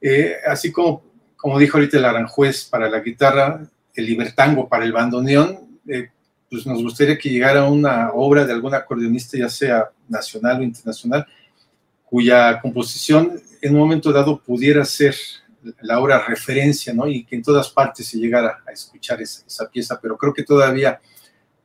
[0.01, 1.03] Eh, así como
[1.44, 3.61] como dijo ahorita el Aranjuez para la guitarra,
[3.94, 6.09] el Libertango para el bandoneón, eh,
[6.51, 11.27] pues nos gustaría que llegara una obra de algún acordeonista, ya sea nacional o internacional,
[12.05, 15.16] cuya composición en un momento dado pudiera ser
[15.81, 17.07] la obra referencia, ¿no?
[17.07, 21.01] Y que en todas partes se llegara a escuchar esa, pieza, pero creo que todavía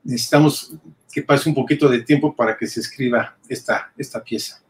[0.03, 0.73] necesitamos
[1.11, 4.61] que pase un poquito de tiempo para que se escriba esta, esta pieza.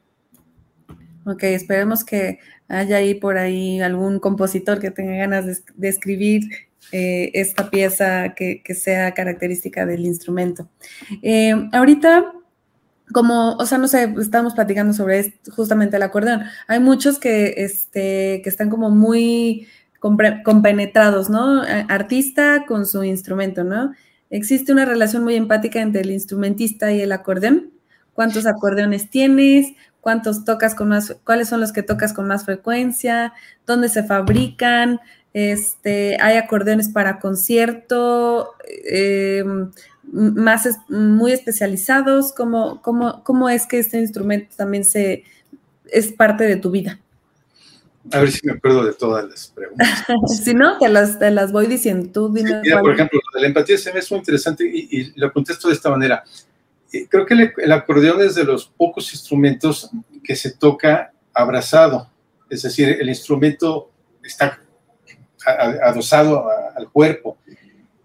[1.25, 6.43] Ok, esperemos que haya ahí por ahí algún compositor que tenga ganas de, escribir
[6.91, 10.69] eh, esta pieza que, sea característica del instrumento.
[11.21, 12.33] Eh, ahorita,
[13.13, 16.43] como, o sea, no sé, estamos platicando sobre justamente el acordeón.
[16.67, 19.67] Hay muchos que, este, que están como muy
[19.99, 21.61] compenetrados, ¿no?
[21.89, 23.91] Artista con su instrumento, ¿no?
[24.29, 27.71] Existe una relación muy empática entre el instrumentista y el acordeón.
[28.13, 29.73] ¿Cuántos acordeones tienes?
[30.01, 31.15] ¿Cuántos tocas con más?
[31.25, 33.33] ¿Cuáles son los que tocas con más frecuencia?
[33.65, 34.99] ¿Dónde se fabrican?
[35.33, 39.43] Este, hay acordeones para concierto, eh,
[40.11, 42.33] más muy especializados.
[42.33, 45.23] ¿Cómo, cómo, ¿Cómo es que este instrumento también se,
[45.85, 46.99] es parte de tu vida?
[48.11, 49.87] A ver si me acuerdo de todas las preguntas.
[50.43, 52.09] si no, te las, te las voy diciendo.
[52.11, 55.67] Tú mira, por ejemplo, la empatía se me es muy interesante y, y, lo contesto
[55.67, 56.23] de esta manera.
[56.91, 59.91] Eh, creo que el, acordeón es de los pocos instrumentos
[60.23, 62.09] que se toca abrazado,
[62.49, 63.91] es decir, el instrumento
[64.23, 64.59] está
[65.45, 67.37] adosado al cuerpo.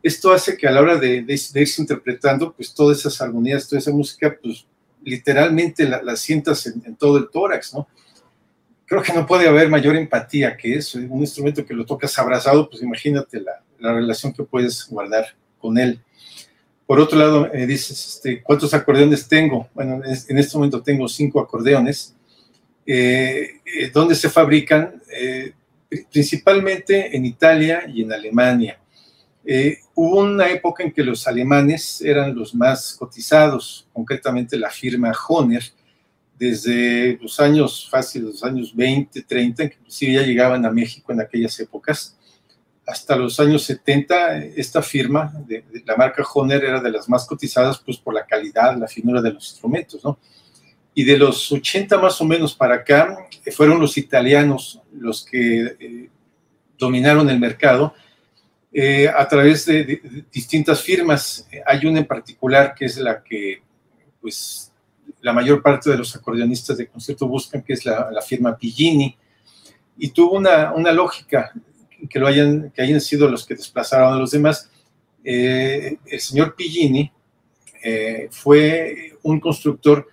[0.03, 3.91] Esto hace que a la hora de, irse interpretando, pues todas esas armonías, toda esa
[3.91, 4.67] música, pues
[5.03, 7.89] literalmente la, sientas en, todo el tórax, ¿no?
[8.87, 10.99] creo que no puede haber mayor empatía que eso.
[10.99, 13.61] Un instrumento que lo tocas abrazado, pues imagínate la,
[13.93, 15.27] relación que puedes guardar
[15.59, 16.01] con él.
[16.87, 19.69] Por otro lado, eh, dices, este, ¿cuántos acordeones tengo?
[19.75, 22.15] Bueno, en este momento tengo cinco acordeones.
[22.87, 25.03] Eh, eh, ¿Dónde se fabrican?
[26.11, 28.79] Principalmente en Italia y en Alemania.
[29.95, 35.63] hubo una época en que los alemanes eran los más cotizados, concretamente la firma Honer,
[36.39, 41.21] desde los años fáciles, los años 20, 30, que inclusive ya llegaban a México en
[41.21, 42.17] aquellas épocas,
[42.87, 45.33] hasta los años 70, esta firma
[45.87, 49.33] la marca Honer era de las más cotizadas, pues por la calidad, la finura de
[49.33, 50.19] los instrumentos, ¿no?
[50.95, 55.77] Y de los 80 más o menos para acá, eh, fueron los italianos los que
[55.79, 56.09] eh,
[56.79, 57.95] dominaron el mercado
[58.73, 61.49] eh, a través de, de, distintas firmas.
[61.67, 63.63] Hay una en particular que es la que,
[64.21, 64.73] pues,
[65.21, 69.17] la mayor parte de los acordeonistas de concierto buscan, que es la, firma Pillini,
[69.97, 71.53] y tuvo una, una, lógica
[72.11, 74.71] que, lo hayan, que hayan sido los que desplazaron a los demás.
[75.25, 77.11] Eh, el señor Pillini
[77.83, 80.09] eh, fue un constructor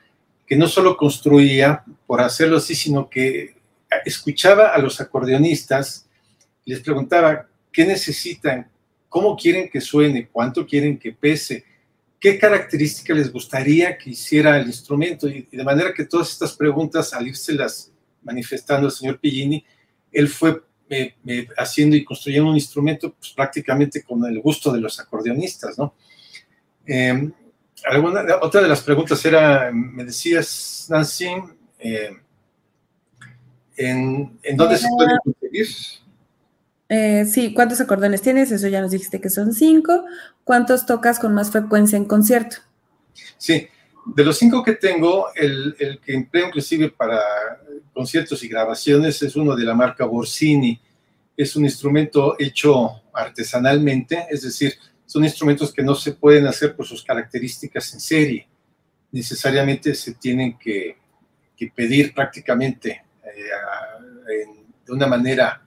[0.52, 3.56] que no solo construía por hacerlo así, sino que
[4.04, 6.10] escuchaba a los acordeonistas
[6.66, 8.70] les preguntaba qué necesitan,
[9.08, 11.64] cómo quieren que suene, cuánto quieren que pese,
[12.20, 15.30] qué características les gustaría que hiciera el instrumento.
[15.30, 17.90] Y, de manera que todas estas preguntas, al las
[18.22, 19.64] manifestando el señor Pillini,
[20.12, 24.82] él fue eh, eh, haciendo y construyendo un instrumento pues, prácticamente con el gusto de
[24.82, 25.96] los acordeonistas, ¿no?
[26.86, 27.32] Em,
[27.86, 31.28] alguna, otra de las preguntas era, me decías, Nancy,
[31.80, 32.22] em,
[33.78, 35.68] ¿en, ¿en, dónde se puede conseguir?
[36.94, 38.52] Eh, sí, ¿cuántos acordeones tienes?
[38.52, 40.04] Eso ya nos dijiste que son cinco.
[40.44, 42.58] ¿Cuántos tocas con más frecuencia en concierto?
[43.38, 43.68] Sí,
[44.06, 47.22] de los cinco que tengo, el, que empleo inclusive para
[47.94, 50.82] conciertos y grabaciones es uno de la marca Borsini.
[51.38, 54.74] Es un instrumento hecho artesanalmente, es decir,
[55.12, 58.48] son instrumentos que no se pueden hacer por sus características en serie.
[59.12, 60.96] Necesariamente se tienen que,
[61.76, 64.46] pedir prácticamente eh,
[64.86, 65.62] de una manera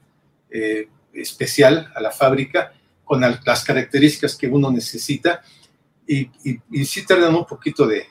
[0.50, 2.72] eh, especial a la fábrica
[3.04, 5.42] con las características que uno necesita
[6.06, 6.30] y,
[6.70, 8.06] y, sí tardan un poquito de,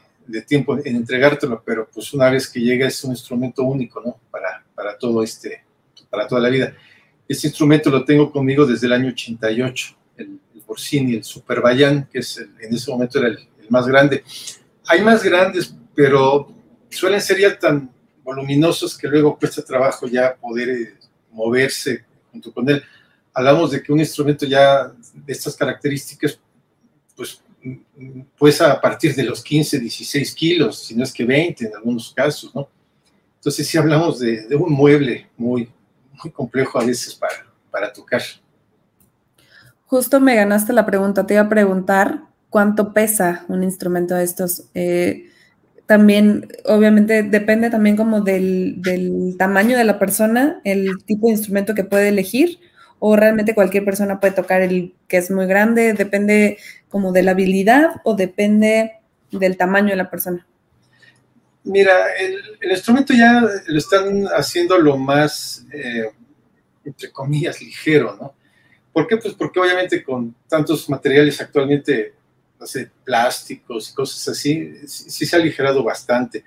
[0.48, 4.20] tiempo en entregártelo, pero pues una vez que llega es un instrumento único, ¿no?
[4.30, 5.64] Para, para todo este,
[6.12, 6.76] para toda la vida.
[7.28, 9.98] Este instrumento lo tengo conmigo desde el año 88,
[10.76, 14.24] el, el el Super Bayan, que es en ese momento era el, más grande.
[14.88, 16.54] Hay más grandes, pero
[16.90, 17.90] suelen ser ya tan
[18.24, 20.94] voluminosos que luego cuesta trabajo ya poder eh,
[21.32, 22.84] moverse junto con él.
[23.34, 26.40] Hablamos de que un instrumento ya de estas características,
[27.16, 27.42] pues
[28.38, 32.14] pues a partir de los 15, 16 kilos, si no es que 20 en algunos
[32.14, 32.68] casos, ¿no?
[33.36, 35.70] Entonces sí hablamos de, un mueble muy,
[36.22, 38.22] muy complejo a veces para, para tocar.
[39.94, 44.64] Justo me ganaste la pregunta, te iba a preguntar cuánto pesa un instrumento de estos.
[44.74, 45.30] Eh,
[45.86, 48.82] también, obviamente, depende también como del,
[49.38, 52.58] tamaño de la persona, el tipo de instrumento que puede elegir,
[52.98, 56.58] o realmente cualquier persona puede tocar el que es muy grande, depende
[56.90, 58.94] como de la habilidad o depende
[59.32, 60.48] del tamaño de la persona.
[61.66, 66.10] Mira, el, instrumento ya lo están haciendo lo más, eh,
[66.84, 68.34] entre comillas, ligero, ¿no?
[68.94, 69.18] ¿Por qué?
[69.18, 72.14] Pues porque obviamente con tantos materiales actualmente
[73.04, 76.44] plásticos y cosas así, sí, se ha aligerado bastante.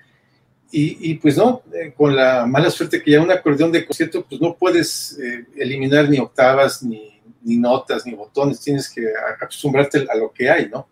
[0.69, 4.41] Y, pues no, eh, con la mala suerte que ya un acordeón de concierto, pues
[4.41, 9.01] no puedes eh, eliminar ni octavas, ni, ni, notas, ni botones, tienes que
[9.41, 10.89] acostumbrarte a lo que hay, ¿no?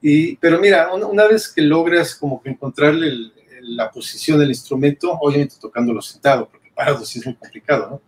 [0.00, 5.56] Y, pero mira, una, vez que logras como que encontrarle la posición del instrumento, obviamente
[5.60, 8.02] tocándolo sentado, porque parado sí es muy complicado, ¿no?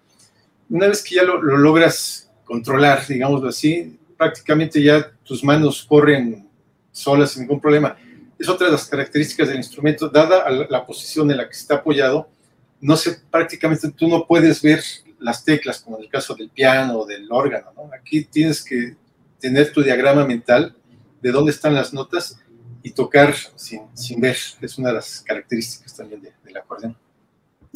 [0.77, 6.49] Una vez que ya lo, lo logras controlar, digámoslo así, prácticamente ya tus manos corren
[6.91, 7.95] solas sin ningún problema
[8.39, 12.29] es otra de las características del instrumento, dada la posición en la que está apoyado,
[12.81, 14.83] no sé, prácticamente tú no puedes ver
[15.19, 17.91] las teclas, como en el caso del piano o del órgano, ¿no?
[17.99, 18.97] Aquí tienes que
[19.41, 20.77] tener tu diagrama mental
[21.23, 22.39] de dónde están las notas
[22.83, 26.97] y tocar sin, sin ver, es una de las características también de, del acordeón.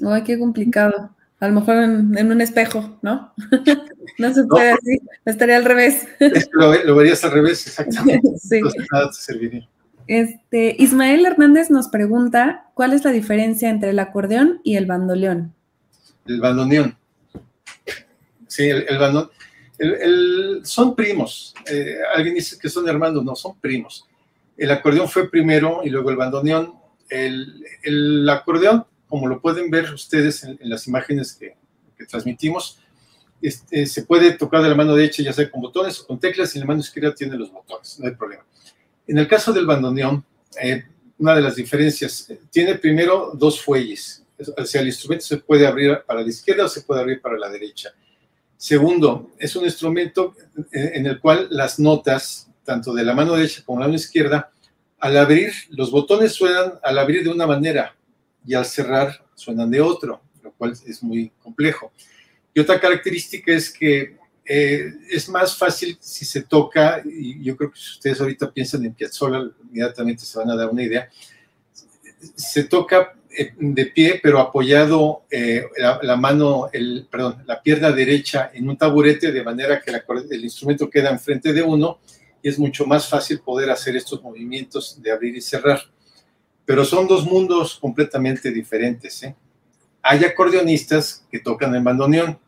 [0.07, 1.11] Ay, qué complicado.
[1.41, 3.33] A lo mejor en, un espejo, ¿no?
[4.19, 6.07] no se puede así, estaría al revés.
[6.53, 8.29] lo, verías al revés, exactamente.
[8.37, 8.57] sí.
[8.57, 9.69] Entonces nada te serviría.
[10.07, 15.55] Este, Ismael Hernández nos pregunta, ¿cuál es la diferencia entre el acordeón y el bandoleón?
[16.27, 16.97] El bandoneón.
[18.47, 21.55] Sí, el, el son primos.
[21.71, 24.07] Eh, alguien dice que son hermanos, no, son primos.
[24.57, 26.75] El acordeón fue primero y luego el bandoneón.
[27.09, 31.57] El, acordeón, como lo pueden ver ustedes en, las imágenes que,
[32.09, 32.79] transmitimos,
[33.43, 36.57] este, se puede tocar de la mano derecha ya sea con botones o con teclas
[36.57, 38.43] y la mano izquierda tiene los botones, no hay problema.
[39.07, 40.25] En el caso del bandoneón,
[40.63, 40.85] eh,
[41.19, 44.25] una de las diferencias, eh, tiene primero dos fuelles,
[44.57, 47.37] o sea, el instrumento se puede abrir para la izquierda o se puede abrir para
[47.37, 47.91] la derecha.
[48.57, 50.35] Segundo, es un instrumento
[50.73, 53.97] eh, en el cual las notas, tanto de la mano derecha como de la mano
[53.97, 54.51] izquierda,
[54.99, 57.95] al abrir, los botones suenan al abrir de una manera
[58.47, 61.93] y al cerrar suenan de otro, lo cual es muy complejo.
[62.53, 67.71] Y otra característica es que eh, es más fácil si se toca, y yo creo
[67.71, 71.09] que si ustedes ahorita piensan en Piazzolla, inmediatamente se van a dar una idea,
[72.35, 75.65] se toca eh, de pie, pero apoyado eh,
[76.03, 79.93] la, mano, el, perdón, la pierna derecha en un taburete, de manera que
[80.31, 82.01] el instrumento queda enfrente de uno
[82.43, 85.81] y es mucho más fácil poder hacer estos movimientos de abrir y cerrar.
[86.71, 89.23] Pero son dos mundos completamente diferentes.
[90.01, 92.39] Hay acordeonistas que tocan en bandoneón,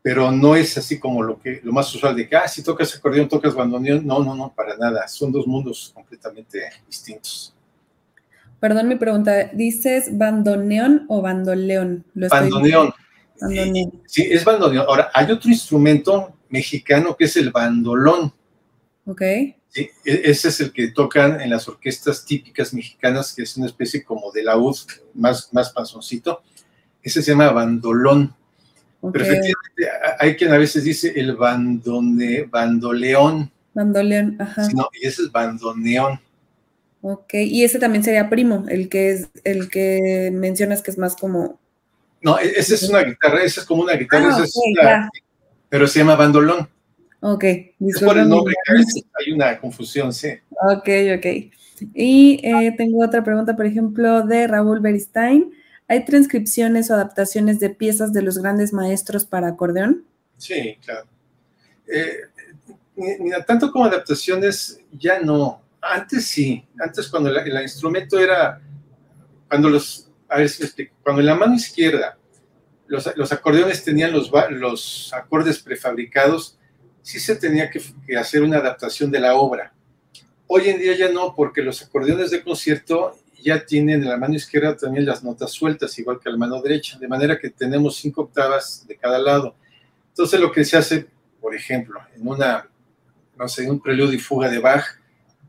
[0.00, 2.96] pero no es así como lo que lo más usual de que, ah, si tocas
[2.96, 4.06] acordeón, tocas bandoneón.
[4.06, 5.06] No, no, no, para nada.
[5.08, 7.54] Son dos mundos completamente distintos.
[8.60, 12.06] Perdón mi pregunta, ¿dices bandoneón o bandoleón?
[12.14, 12.94] bandoneón.
[14.06, 14.86] Sí, es bandoneón.
[14.88, 18.32] Ahora, hay otro instrumento mexicano que es el bandolón.
[19.04, 19.20] Ok.
[19.70, 23.66] Sí, e, ese es el que tocan en las orquestas típicas mexicanas, que es una
[23.66, 24.76] especie como de laúd
[25.14, 26.42] más, más panzoncito.
[27.02, 28.34] Ese se llama bandolón.
[29.12, 33.50] Pero efectivamente hay quien a veces dice el bandone, bandoleón.
[33.72, 34.68] Bandoleón, ajá.
[34.74, 36.20] no, y ese es bandoneón.
[37.00, 41.14] Ok, y ese también sería primo, el que es el que mencionas que es más
[41.14, 41.60] como.
[42.20, 44.36] No, e, esa es una guitarra, esa es como una guitarra,
[44.82, 45.08] ah,
[45.68, 46.68] pero se llama bandolón.
[47.20, 48.54] Ok, es por el nombre
[49.18, 50.28] hay una confusión, sí.
[50.70, 51.26] Ok, ok.
[51.94, 55.52] Y eh, tengo otra pregunta, por ejemplo, de Raúl Beristain.
[55.88, 60.04] ¿Hay transcripciones o adaptaciones de piezas de los grandes maestros para acordeón?
[60.36, 61.06] Sí, claro.
[61.86, 62.18] Eh,
[63.46, 65.62] tanto como adaptaciones, ya no.
[65.80, 66.64] Antes sí.
[66.78, 68.60] Antes cuando el instrumento era,
[69.48, 72.18] cuando los, a ver si explico, cuando en la mano izquierda
[72.86, 76.57] los, los acordeones tenían los, los acordes prefabricados,
[77.08, 77.80] sí se tenía que,
[78.18, 79.72] hacer una adaptación de la obra.
[80.46, 84.34] Hoy en día ya no, porque los acordeones de concierto ya tienen en la mano
[84.34, 88.24] izquierda también las notas sueltas, igual que la mano derecha, de manera que tenemos cinco
[88.24, 89.54] octavas de cada lado.
[90.10, 91.06] Entonces lo que se hace,
[91.40, 92.68] por ejemplo, en una,
[93.38, 94.84] no sé, un preludio y fuga de Bach,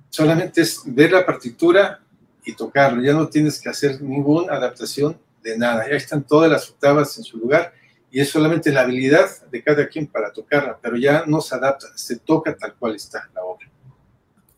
[0.10, 2.00] solamente es ver la partitura
[2.46, 6.70] y tocarlo, ya no tienes que hacer ninguna adaptación de nada, ya están todas las
[6.70, 7.74] octavas en su lugar
[8.12, 11.88] y es solamente la habilidad de cada quien para tocarla, pero ya no se adapta,
[11.96, 13.68] se toca tal cual está la obra.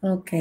[0.02, 0.32] Ok.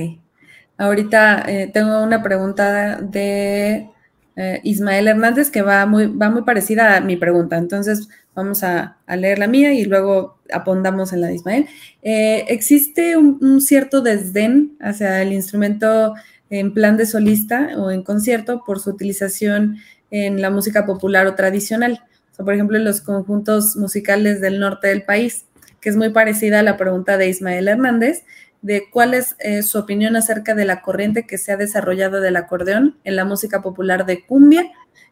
[0.79, 3.91] Ahorita eh, tengo una pregunta de
[4.37, 7.59] eh, Ismael Hernández que va muy, va muy parecida a mi pregunta.
[7.59, 11.67] Entonces, vamos a, leer la mía y luego apondamos en la de Ismael.
[12.03, 16.15] Eh, ¿Existe un, cierto desdén hacia el instrumento
[16.49, 19.77] en plan de solista o en concierto por su utilización
[20.11, 22.03] en la música popular o tradicional?
[22.45, 25.47] Por ejemplo, los conjuntos musicales del norte del país,
[25.81, 28.25] que es muy parecida a la pregunta de Ismael Hernández
[28.63, 32.37] de cuál es eh, su opinión acerca de la corriente que se ha desarrollado del
[32.37, 34.71] acordeón en la música popular de cumbia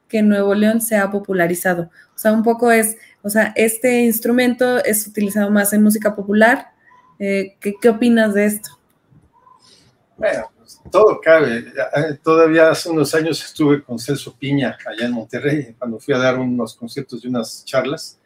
[0.09, 1.91] que en Nuevo León se ha popularizado.
[2.14, 6.68] O sea, un poco es, o sea, este instrumento es utilizado más en música popular.
[7.18, 8.70] Eh, ¿qué, opinas de esto?
[10.16, 10.51] Bueno,
[10.91, 11.73] todo cabe.
[12.23, 16.39] Todavía hace unos años estuve con Celso Piña allá en Monterrey, cuando fui a dar
[16.39, 18.19] unos conciertos y unas charlas.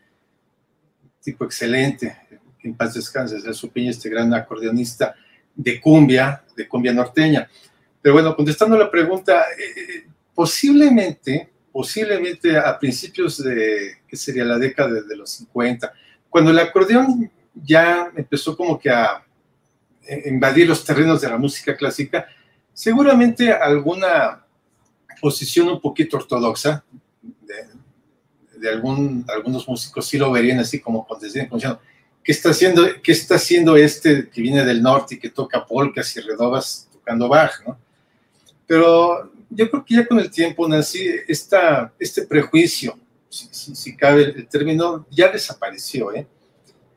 [1.22, 2.16] Tipo excelente,
[2.62, 5.14] en paz descanse, Celso Piña, este gran acordeonista
[5.54, 7.48] de cumbia, de cumbia norteña.
[8.00, 14.44] Pero bueno, contestando la pregunta, eh, eh, posiblemente, posiblemente a principios de, ¿qué sería?
[14.44, 15.92] La década de los 50,
[16.28, 19.24] cuando el acordeón ya empezó como que a
[20.26, 22.26] invadir los terrenos de la música clásica,
[22.72, 24.44] seguramente alguna
[25.20, 26.84] posición un poquito ortodoxa
[28.60, 31.48] de, algunos músicos sí lo verían así como cuando decían,
[32.22, 36.16] ¿qué está, haciendo, ¿qué está haciendo este que viene del norte y que toca polcas
[36.16, 37.52] y redobas tocando Bach?
[38.66, 42.96] Pero yo creo que ya con el tiempo, Nancy, este prejuicio,
[43.28, 46.26] si, si cabe el término, ya desapareció, ¿eh?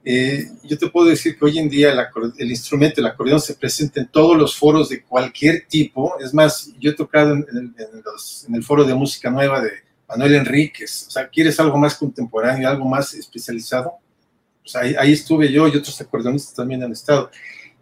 [0.08, 1.92] Eh, yo te puedo decir que hoy en día
[2.38, 6.16] el, instrumento, el acordeón, se presenta en todos los foros de cualquier tipo.
[6.20, 7.76] Es más, yo he tocado en,
[8.54, 9.72] el foro de música nueva de
[10.08, 11.08] Manuel Enríquez.
[11.08, 13.94] O sea, ¿quieres algo más contemporáneo, algo más especializado?
[14.62, 17.32] Pues ahí, ahí, estuve yo y otros acordeonistas también han estado.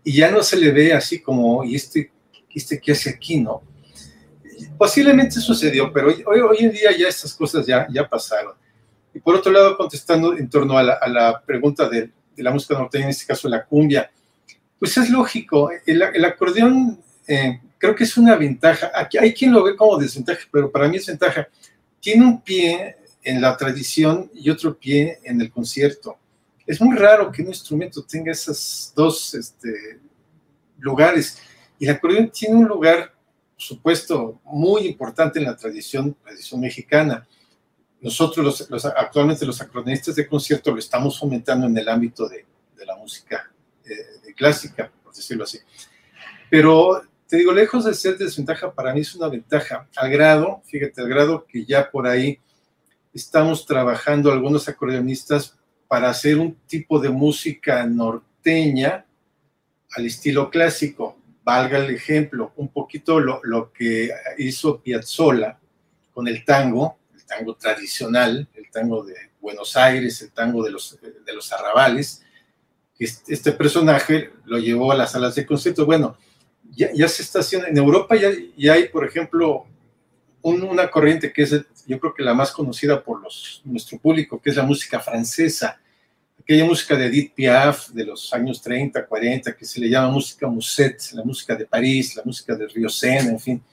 [0.01, 2.09] Y ya no se le ve así como, ¿y este,
[2.53, 3.63] este qué hace aquí, no?
[4.77, 8.53] Posiblemente sucedió, pero hoy, hoy, en día ya estas cosas ya, ya pasaron.
[9.13, 13.11] Y por otro lado, contestando en torno a la, pregunta de, la música norteña, en
[13.11, 14.09] este caso la cumbia,
[14.79, 18.91] pues es lógico, el, acordeón eh, creo que es una ventaja.
[18.93, 21.47] Aquí hay quien lo ve como desventaja, pero para mí es ventaja.
[21.99, 26.17] Tiene un pie en la tradición y otro pie en el concierto.
[26.65, 29.99] Es muy raro que un instrumento tenga esos dos este,
[30.79, 31.37] lugares.
[31.77, 33.13] Y el acordeón tiene un lugar,
[33.53, 37.27] por supuesto, muy importante en la tradición, tradición mexicana
[38.03, 42.45] nosotros los, actualmente los acordeonistas de concierto lo estamos fomentando en el ámbito de,
[42.85, 43.49] la música
[43.85, 45.57] eh, clásica, por decirlo así.
[46.49, 50.99] Pero te digo, lejos de ser desventaja, para mí es una ventaja, al grado, fíjate,
[50.99, 52.41] al grado que ya por ahí
[53.13, 59.05] estamos trabajando algunos acordeonistas para hacer un tipo de música norteña
[59.95, 61.17] al estilo clásico.
[61.45, 65.57] Valga el ejemplo, un poquito lo, lo que hizo Piazzolla
[66.13, 66.97] con el tango,
[67.37, 72.23] tango tradicional, el tango de Buenos Aires, el tango de los, de los arrabales.
[72.97, 75.85] Este, este personaje lo llevó a las salas de concierto.
[75.85, 76.17] Bueno,
[76.71, 79.65] ya, se está haciendo, en Europa ya, ya hay, por ejemplo,
[80.41, 81.51] una corriente que es,
[81.87, 85.79] yo creo que la más conocida por los, nuestro público, que es la música francesa,
[86.39, 90.47] aquella música de Edith Piaf de los años 30, 40, que se le llama música
[90.47, 93.63] musette, la música de París, la música de Río Sena, en fin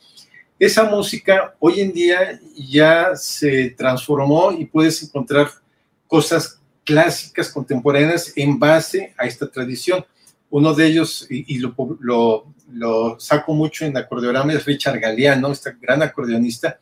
[0.61, 5.51] esa música hoy en día ya se transformó y puedes encontrar
[6.07, 10.05] cosas clásicas contemporáneas en base a esta tradición.
[10.51, 16.79] Uno de ellos, y, lo, saco mucho en acordeorama, es Richard Galeano, este gran acordeonista.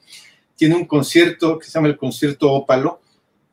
[0.56, 3.00] Tiene un concierto que se llama el Concierto Ópalo,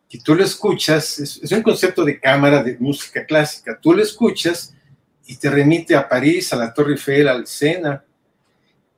[0.10, 3.78] que tú lo escuchas, es, es un concierto de cámara de música clásica.
[3.80, 4.74] Tú lo escuchas
[5.28, 8.04] y te remite a París, a la Torre Eiffel, al Sena,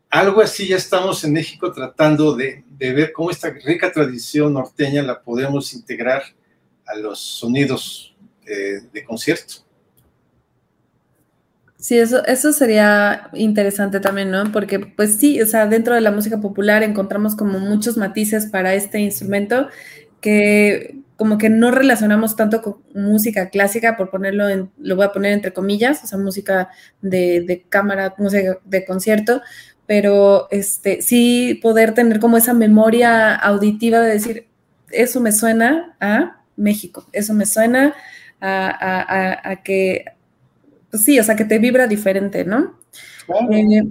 [0.09, 5.21] algo así ya estamos en México tratando de, ver cómo esta rica tradición norteña la
[5.21, 6.23] podemos integrar
[6.85, 9.67] a los sonidos de concierto.
[11.79, 14.51] Sí, eso, eso sería interesante también, ¿no?
[14.51, 18.73] Porque pues sí, o sea, dentro de la música popular encontramos como muchos matices para
[18.73, 19.67] este instrumento
[20.19, 25.11] que como que no relacionamos tanto con música clásica, por ponerlo en, lo voy a
[25.11, 26.69] poner entre comillas, o sea, música
[27.01, 29.41] de cámara, música de concierto,
[29.87, 34.47] pero este, sí poder tener como esa memoria auditiva de decir,
[34.91, 37.95] eso me suena a México, eso me suena
[38.39, 40.05] a, que,
[40.91, 42.77] pues sí, o sea, que te vibra diferente, ¿no?
[43.51, 43.83] Eh,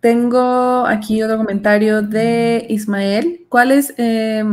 [0.00, 3.46] tengo aquí otro comentario de Ismael.
[3.48, 3.94] ¿Cuál es?
[3.96, 4.44] Eh,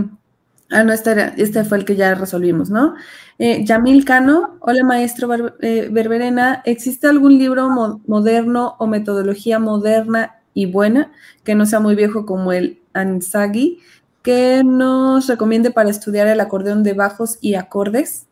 [0.71, 2.95] ah, no, este, este, fue el que ya resolvimos, ¿no?
[3.37, 7.69] Eh, Yamil Cano, hola maestro Berberena, ¿existe algún libro
[8.05, 11.11] moderno o metodología moderna y buena
[11.43, 13.79] que no sea muy viejo como el Ansagi
[14.21, 18.25] que nos recomiende para estudiar el acordeón de bajos y acordes?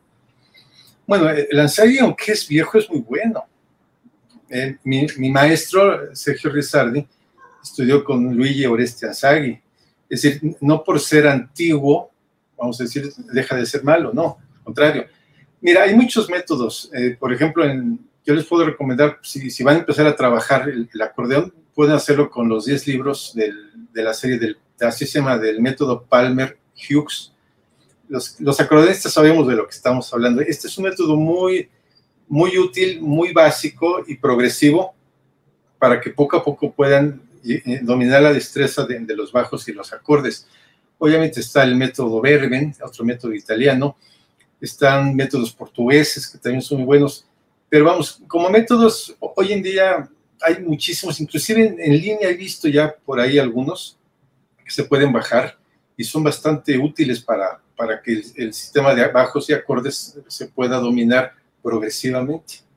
[1.06, 3.44] Bueno, el Ansagi, aunque es viejo, es muy bueno.
[4.50, 7.06] Eh, mi, maestro, Sergio Rizardi,
[7.62, 9.58] estudió con Luigi Oreste Ansagi.
[10.08, 12.10] Es decir, no por ser antiguo,
[12.58, 15.06] vamos a decir, deja de ser malo, no, al contrario.
[15.60, 16.90] Mira, hay muchos métodos.
[16.94, 17.64] Eh, por ejemplo,
[18.24, 22.48] yo les puedo recomendar, si, van a empezar a trabajar el, acordeón, pueden hacerlo con
[22.48, 27.32] los 10 libros de la serie del, así se llama, del método Palmer-Hughes.
[28.08, 30.40] Los, los acordeonistas sabemos de lo que estamos hablando.
[30.42, 31.68] Este es un método muy,
[32.28, 34.94] muy útil, muy básico y progresivo,
[35.78, 39.92] para que poco a poco puedan eh, dominar la destreza de, los bajos y los
[39.92, 40.46] acordes.
[40.98, 43.96] Obviamente está el método Verben, otro método italiano,
[44.60, 47.26] están métodos portugueses que también son muy buenos,
[47.68, 50.08] pero vamos, como métodos, hoy en día
[50.40, 53.98] hay muchísimos, inclusive en, línea he visto ya por ahí algunos
[54.64, 55.56] que se pueden bajar
[55.96, 60.78] y son bastante útiles para, para que el sistema de bajos y acordes se pueda
[60.78, 61.32] dominar
[61.62, 62.68] progresivamente.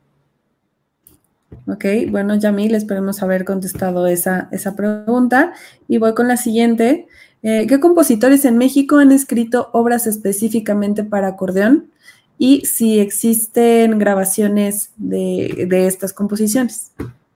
[1.67, 5.53] Ok, bueno, Yamil, esperemos haber contestado esa, esa pregunta.
[5.87, 7.07] Y voy con la siguiente.
[7.43, 11.91] Eh, ¿Qué compositores en México han escrito obras específicamente para acordeón?
[12.37, 16.91] Y si existen grabaciones de, estas composiciones.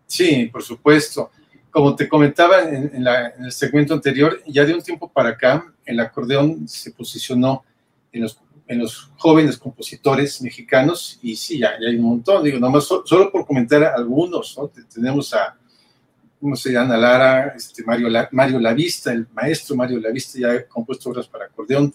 [0.08, 1.32] Sí, por supuesto.
[1.70, 3.06] Como te comentaba en, en,
[3.44, 7.64] el segmento anterior, ya de un tiempo para acá, el acordeón se posicionó
[8.12, 12.86] en los en los jóvenes compositores mexicanos, y sí, ya, hay un montón, digo, nomás
[12.86, 14.72] solo por comentar algunos, ¿no?
[14.94, 15.56] Tenemos a,
[16.40, 16.98] ¿cómo se llama?
[16.98, 21.46] Lara, este, Mario, La, Mario Lavista, el maestro Mario Lavista ya ha compuesto obras para
[21.46, 21.94] acordeón,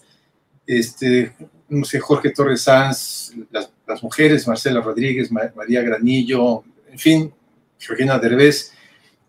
[0.65, 1.35] este,
[1.69, 3.69] no sé, Jorge Torres Sanz, las,
[4.01, 7.33] mujeres, Marcela Rodríguez, María Granillo, en fin,
[7.77, 8.71] Georgina Derbez.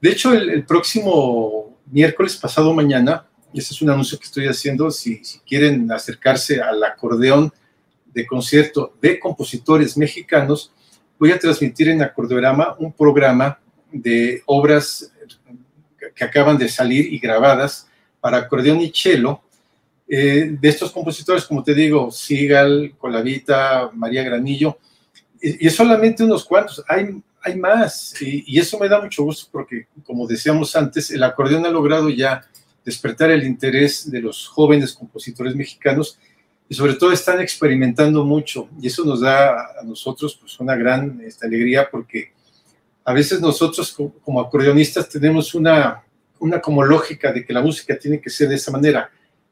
[0.00, 4.90] De hecho, el, próximo miércoles pasado mañana, y ese es un anuncio que estoy haciendo,
[4.90, 7.52] si, quieren acercarse al acordeón
[8.12, 10.72] de concierto de compositores mexicanos,
[11.18, 13.60] voy a transmitir en Acordeorama un programa
[13.92, 15.12] de obras
[16.14, 17.88] que acaban de salir y grabadas
[18.20, 19.40] para acordeón y cello,
[20.08, 24.78] eh, de estos compositores, como te digo, Sigal, Colavita, María Granillo,
[25.40, 29.86] y, es solamente unos cuantos, hay, hay más, y, eso me da mucho gusto porque,
[30.04, 32.44] como decíamos antes, el acordeón ha logrado ya
[32.84, 36.18] despertar el interés de los jóvenes compositores mexicanos
[36.68, 41.20] y sobre todo están experimentando mucho y eso nos da a nosotros pues una gran
[41.42, 42.32] alegría porque
[43.04, 46.02] a veces nosotros como acordeonistas tenemos una,
[46.38, 49.10] una como lógica de que la música tiene que ser de esa manera,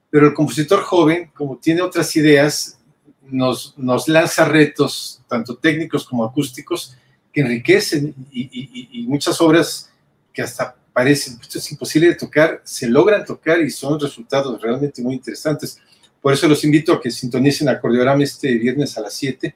[0.09, 2.79] pero el compositor joven, como tiene otras ideas,
[3.23, 6.97] nos, nos lanza retos, tanto técnicos como acústicos,
[7.33, 9.91] que enriquecen y, y, y muchas obras
[10.33, 15.01] que hasta parecen, esto es imposible de tocar, se logran tocar y son resultados realmente
[15.03, 15.79] muy interesantes.
[16.21, 19.55] Por eso los invito a que sintonicen Acordeorama este viernes a las 7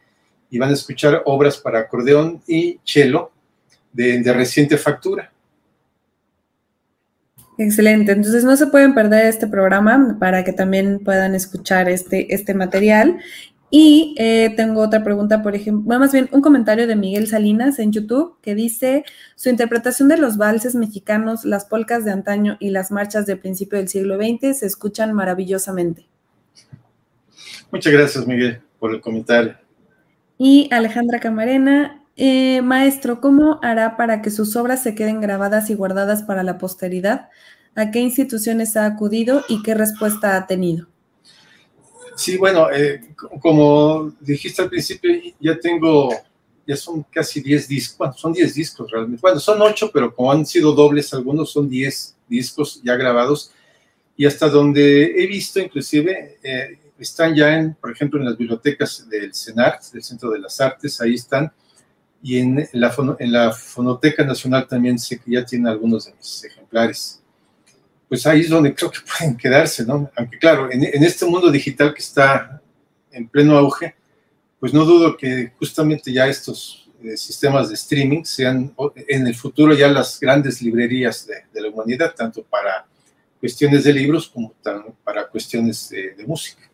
[0.50, 3.32] y van a escuchar obras para acordeón y cello
[3.94, 5.30] de, de reciente factura.
[7.56, 12.52] Excelente, entonces no se pueden perder este programa para que también puedan escuchar este, este
[12.52, 13.18] material.
[13.70, 17.92] Y eh, tengo otra pregunta, por ejemplo, más bien un comentario de Miguel Salinas en
[17.92, 22.92] YouTube que dice, su interpretación de los valses mexicanos, las polcas de antaño y las
[22.92, 26.06] marchas de principio del siglo XX se escuchan maravillosamente.
[27.72, 29.56] Muchas gracias, Miguel, por el comentario.
[30.38, 35.74] Y Alejandra Camarena, eh, maestro, ¿cómo hará para que sus obras se queden grabadas y
[35.74, 37.28] guardadas para la posteridad?
[37.74, 40.86] ¿A qué instituciones ha acudido y qué respuesta ha tenido?
[42.16, 43.00] Sí, bueno, eh,
[43.40, 45.10] como dijiste al principio,
[45.40, 46.10] ya tengo,
[46.64, 50.30] ya son casi 10 discos, bueno, son 10 discos realmente, bueno, son 8, pero como
[50.30, 53.50] han sido dobles algunos, son 10 discos ya grabados,
[54.16, 59.08] y hasta donde he visto inclusive, eh, están ya en, por ejemplo, en las bibliotecas
[59.08, 61.52] del CENART, del Centro de las Artes, ahí están,
[62.24, 66.42] y en la, en la Fonoteca Nacional también sé que ya tienen algunos de mis
[66.42, 67.22] ejemplares
[68.08, 70.10] pues ahí es donde creo que pueden quedarse, ¿no?
[70.16, 72.62] Aunque claro, en, este mundo digital que está
[73.10, 73.94] en pleno auge,
[74.58, 78.74] pues no dudo que justamente ya estos eh, sistemas de streaming sean
[79.08, 82.86] en el futuro ya las grandes librerías de, la humanidad, tanto para
[83.40, 84.54] cuestiones de libros como
[85.04, 86.70] para cuestiones de música.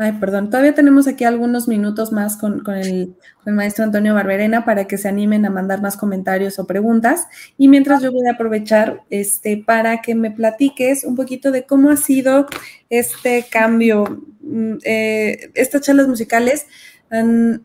[0.00, 4.96] Ay, perdón, todavía tenemos aquí algunos minutos más con, el, maestro Antonio Barberena para que
[4.96, 7.26] se animen a mandar más comentarios o preguntas.
[7.56, 11.90] Y mientras yo voy a aprovechar este, para que me platiques un poquito de cómo
[11.90, 12.46] ha sido
[12.90, 14.22] este cambio.
[14.40, 16.66] Mm, eh, estas charlas musicales
[17.10, 17.64] han,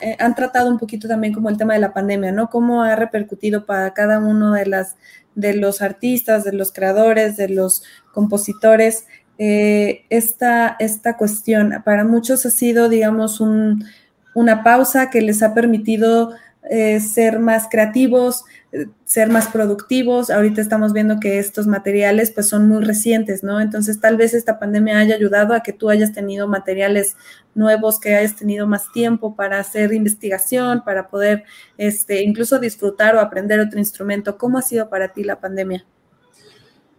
[0.00, 2.50] eh, han, tratado un poquito también como el tema de la pandemia, ¿no?
[2.50, 4.96] Cómo ha repercutido para cada uno de, las,
[5.36, 9.06] de los artistas, de los creadores, de los compositores
[9.38, 11.82] eh, esta, esta cuestión.
[11.84, 16.32] Para muchos ha sido, digamos, una pausa que les ha permitido
[16.70, 20.28] eh, ser más creativos, eh, ser más productivos.
[20.28, 23.60] Ahorita estamos viendo que estos materiales pues son muy recientes, ¿no?
[23.60, 27.16] Entonces tal vez esta pandemia haya ayudado a que tú hayas tenido materiales
[27.54, 31.44] nuevos, que hayas tenido más tiempo para hacer investigación, para poder
[31.78, 34.36] este, incluso disfrutar o aprender otro instrumento.
[34.36, 35.86] ¿Cómo ha sido para ti la pandemia?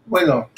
[0.08, 0.50] Bueno,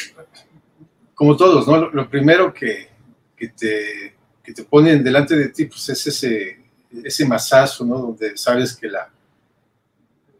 [1.21, 1.77] como todos, ¿no?
[1.91, 2.89] Lo, primero que,
[3.37, 6.57] te, te, ponen delante de ti pues es ese,
[7.03, 7.99] ese masazo, ¿no?
[7.99, 9.07] Donde sabes que la,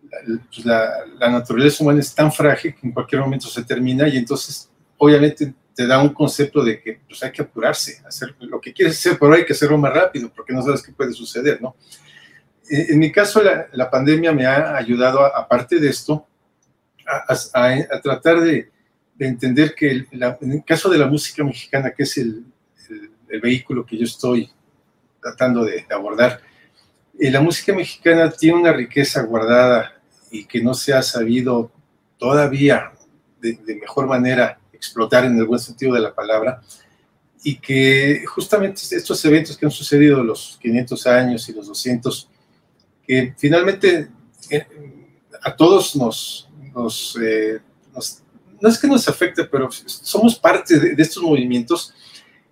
[0.09, 4.17] pues la, la, naturaleza humana es tan frágil que en cualquier momento se termina y
[4.17, 8.73] entonces obviamente te da un concepto de que pues, hay que apurarse, hacer lo que
[8.73, 11.75] quieres hacer, pero hay que hacerlo más rápido porque no sabes qué puede suceder, ¿no?
[12.67, 16.25] En, mi caso, la, la, pandemia me ha ayudado, aparte de esto,
[17.05, 18.71] a, a, a tratar de,
[19.22, 22.43] de, entender que el, la, en el caso de la música mexicana, que es el,
[22.89, 24.49] el, el vehículo que yo estoy
[25.22, 26.41] tratando de, de abordar,
[27.19, 30.01] eh, la música mexicana tiene una riqueza guardada
[30.32, 31.72] y que no se ha sabido
[32.17, 32.93] todavía
[33.39, 36.61] de, de, mejor manera explotar en el buen sentido de la palabra,
[37.43, 42.30] y que justamente estos eventos que han sucedido los 500 años y los 200,
[43.05, 44.09] que finalmente
[44.49, 44.67] eh,
[45.41, 47.59] a todos nos, nos, eh,
[47.93, 48.20] nos,
[48.62, 51.93] no es que nos afecte, pero somos parte de, de estos movimientos,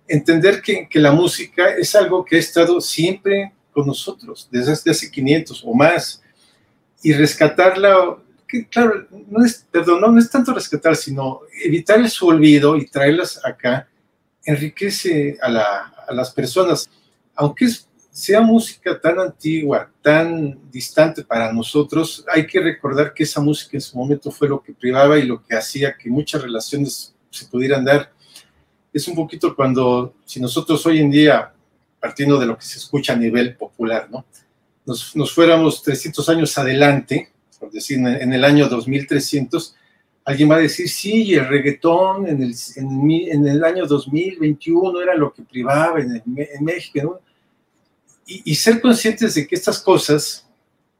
[0.08, 5.10] entender que, que, la música es algo que ha estado siempre con nosotros, desde hace
[5.10, 6.22] 500 o más,
[7.02, 12.26] y rescatarla, que claro, no es, perdón, no, no es tanto rescatar, sino evitar su
[12.26, 13.88] olvido y traerlas acá,
[14.44, 16.90] enriquece a, la, a las personas,
[17.36, 23.40] aunque es, sea música tan antigua, tan distante para nosotros, hay que recordar que esa
[23.40, 27.14] música en su momento fue lo que privaba y lo que hacía que muchas relaciones
[27.30, 28.12] se pudieran dar.
[28.92, 31.52] Es un poquito cuando, si nosotros hoy en día,
[32.00, 34.24] partiendo de lo que se escucha a nivel popular, ¿no?
[34.84, 37.30] Nos, fuéramos 300 años adelante,
[37.60, 39.76] por decir, en el año 2300,
[40.24, 45.32] alguien va a decir, sí, el reggaetón en el, en, el año 2021 era lo
[45.32, 46.22] que privaba en,
[46.60, 47.20] México.
[48.30, 50.46] Y, y, ser conscientes de que estas cosas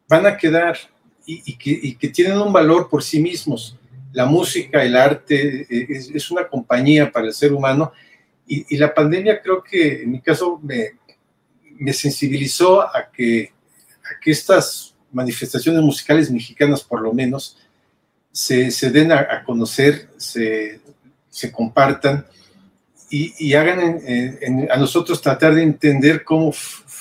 [0.09, 0.77] van a quedar
[1.25, 3.77] y, y, que, y, que, tienen un valor por sí mismos.
[4.13, 7.93] La música, el arte, eh, es, es una compañía para el ser humano
[8.49, 10.99] y, la pandemia creo que en mi caso me,
[11.79, 13.53] me sensibilizó a que,
[14.05, 17.57] a que estas manifestaciones musicales mexicanas, por lo menos,
[18.33, 20.81] se, se den a, a, conocer, se,
[21.29, 22.27] se compartan
[23.09, 26.53] y, y hagan en, en, a nosotros tratar de entender cómo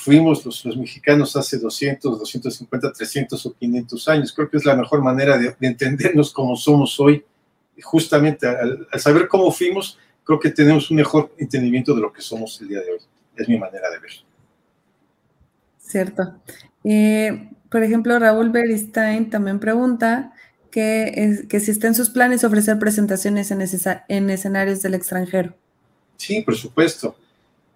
[0.09, 4.33] fuimos los, los, mexicanos hace 200, 250, 300 o 500 años.
[4.33, 7.23] Creo que es la mejor manera de, de entendernos como somos hoy.
[7.83, 12.23] Justamente al, al, saber cómo fuimos, creo que tenemos un mejor entendimiento de lo que
[12.23, 12.99] somos el día de hoy.
[13.35, 14.11] Es mi manera de ver.
[15.77, 16.23] Cierto.
[16.83, 20.33] Eh, por ejemplo, Raúl Beristain también pregunta
[20.71, 23.61] que, es, que si está en sus planes ofrecer presentaciones en,
[24.07, 25.53] en escenarios del extranjero.
[26.17, 27.15] Sí, por supuesto.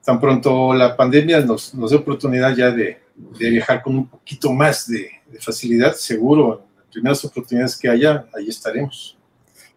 [0.04, 4.52] Tan pronto la pandemia nos, nos dé oportunidad ya de, de, viajar con un poquito
[4.52, 9.18] más de, de facilidad, seguro, en las primeras oportunidades que haya, ahí estaremos.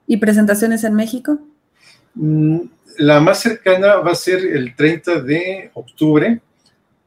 [0.06, 1.38] ¿Y presentaciones en México?
[2.14, 2.60] Mm,
[2.98, 6.40] la más cercana va a ser el 30 de octubre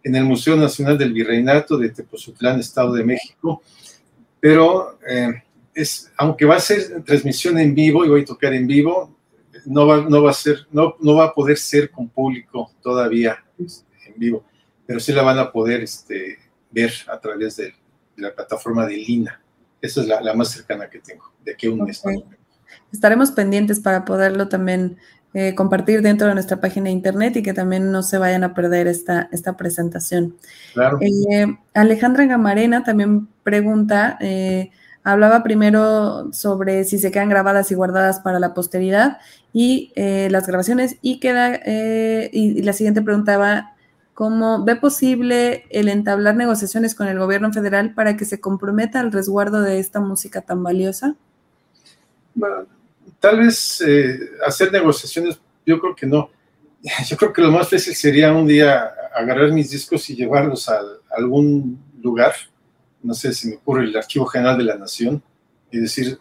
[0.04, 3.62] en el Museo Nacional del Virreinato de Tepozotlán, Estado de México,
[4.40, 5.44] pero eh,
[5.74, 9.16] es, aunque va a ser transmisión en vivo y voy a tocar en vivo,
[9.70, 13.38] no va, no va a ser, no, no va a poder ser con público todavía
[13.58, 14.44] en vivo,
[14.86, 16.40] pero sí la van a poder este,
[16.72, 17.74] ver a través de, de
[18.18, 19.42] la plataforma de Lina.
[19.80, 21.88] Esa es la, la, más cercana que tengo, de aquí a un okay.
[21.88, 22.04] mes.
[22.92, 24.98] Estaremos pendientes para poderlo también
[25.36, 28.56] eh, compartir dentro de nuestra página de internet y que también no se vayan a
[28.56, 30.36] perder esta, esta presentación.
[30.74, 30.98] Claro.
[31.02, 31.46] Eh,
[31.76, 34.72] Alejandra Gamarena también pregunta, eh,
[35.04, 39.18] hablaba primero sobre si se quedan grabadas y guardadas para la posteridad
[39.54, 43.76] y eh, las grabaciones y queda, y, y la siguiente preguntaba,
[44.14, 49.12] ¿cómo ve posible el entablar negociaciones con el gobierno federal para que se comprometa al
[49.12, 51.16] resguardo de esta música tan valiosa?
[52.36, 52.66] Bueno,
[53.20, 56.30] tal vez eh, hacer negociaciones, yo creo que no.
[57.08, 60.82] Yo creo que lo más fácil sería un día agarrar mis discos y llevarlos a
[61.18, 62.34] algún lugar,
[63.02, 65.24] no sé si me ocurre el Archivo General de la Nación,
[65.72, 66.20] y decir,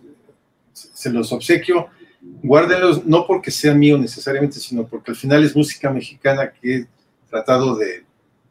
[0.72, 1.88] se los obsequio,
[2.42, 6.86] guárdenlos, no porque sea mío necesariamente, sino porque al final es música mexicana que he
[7.28, 8.04] tratado de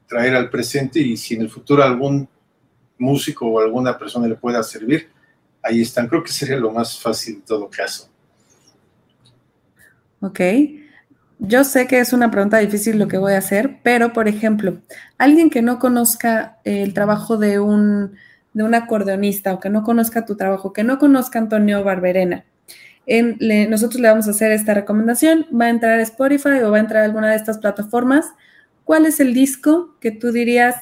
[0.08, 2.28] traer al presente y si en el futuro algún
[2.98, 5.10] músico o alguna persona le pueda servir,
[5.62, 6.08] ahí están.
[6.08, 8.10] Creo que sería lo más fácil en todo caso.
[10.22, 10.40] Ok.
[11.40, 14.82] Yo sé que es una pregunta difícil lo que voy a hacer, pero por ejemplo,
[15.18, 18.14] alguien que no conozca el trabajo de un,
[18.54, 22.46] de un acordeonista o que no conozca tu trabajo, que no conozca Antonio Barberena,
[23.08, 23.38] en,
[23.70, 26.82] nosotros le vamos a hacer esta recomendación, va a entrar a Spotify o va a
[26.82, 28.26] entrar a alguna de estas plataformas.
[28.84, 30.76] ¿Cuál es el disco que tú dirías,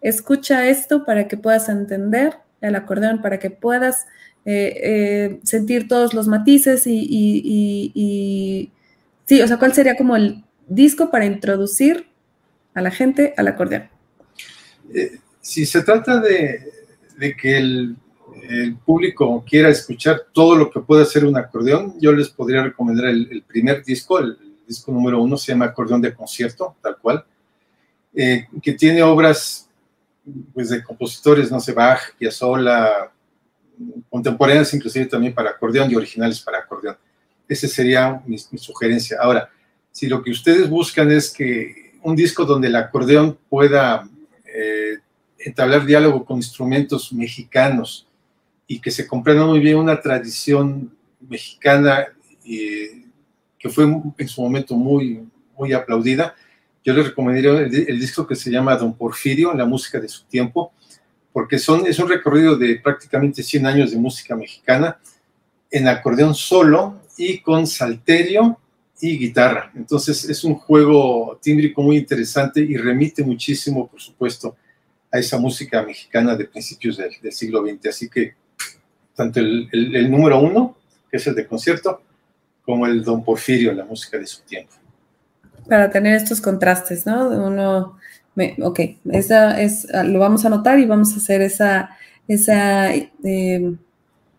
[0.00, 4.06] escucha esto para que puedas entender el acordeón, para que puedas
[4.44, 8.72] eh, eh, sentir todos los matices y,
[9.30, 12.08] sí, o sea, ¿cuál sería como el disco para introducir
[12.74, 13.88] a la gente al acordeón?
[14.92, 16.66] Eh, si se trata de,
[17.40, 17.96] que el,
[18.84, 23.44] público quiera escuchar todo lo que puede hacer un acordeón, yo les podría recomendar el,
[23.46, 27.24] primer disco, el, disco número uno, se llama Acordeón de Concierto, tal cual,
[28.12, 29.68] eh, que tiene obras
[30.52, 33.12] pues, de compositores, no sé, Bach, Piazzolla,
[34.08, 36.96] contemporáneas inclusive también para acordeón y originales para acordeón.
[37.50, 39.18] Esa sería mi, sugerencia.
[39.20, 39.50] Ahora,
[39.90, 44.08] si lo que ustedes buscan es que un disco donde el acordeón pueda
[44.46, 44.98] eh,
[45.36, 48.06] entablar diálogo con instrumentos mexicanos
[48.68, 50.96] y que se comprenda muy bien una tradición
[51.28, 52.06] mexicana
[52.46, 53.04] eh,
[53.58, 53.84] que fue
[54.16, 55.28] en su momento muy,
[55.58, 56.36] muy aplaudida,
[56.84, 60.72] yo les recomendaría el, disco que se llama Don Porfirio, la música de su tiempo,
[61.32, 64.98] porque son, es un recorrido de prácticamente 100 años de música mexicana
[65.70, 68.58] en acordeón solo y con salterio
[68.98, 69.70] y guitarra.
[69.74, 74.56] Entonces es un juego tímbrico muy interesante y remite muchísimo, por supuesto,
[75.12, 77.86] a esa música mexicana de principios del, siglo XX.
[77.88, 78.34] Así que
[79.14, 80.76] tanto el, número uno,
[81.10, 82.02] que es el de concierto,
[82.64, 84.72] como el Don Porfirio, la música de su tiempo.
[85.68, 87.28] Para tener estos contrastes, ¿no?
[87.28, 87.98] Uno,
[88.62, 88.80] ok,
[89.12, 91.90] esa es, lo vamos a anotar y vamos a hacer esa,
[92.28, 93.74] esa, eh,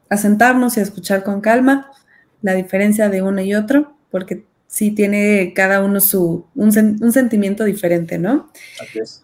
[0.10, 1.92] asentarnos y escuchar con calma
[2.42, 8.18] la diferencia de uno y otro, porque sí tiene cada uno su, un, sentimiento diferente,
[8.18, 8.50] ¿no?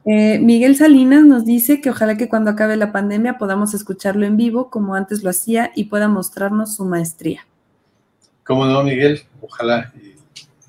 [0.06, 4.36] Eh, Miguel Salinas nos dice que ojalá que cuando acabe la pandemia podamos escucharlo en
[4.36, 7.48] vivo como antes lo hacía y pueda mostrarnos su maestría.
[8.44, 9.22] ¿Cómo no, Miguel?
[9.42, 9.94] Ojalá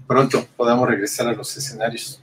[0.07, 2.23] pronto podamos regresar a los escenarios.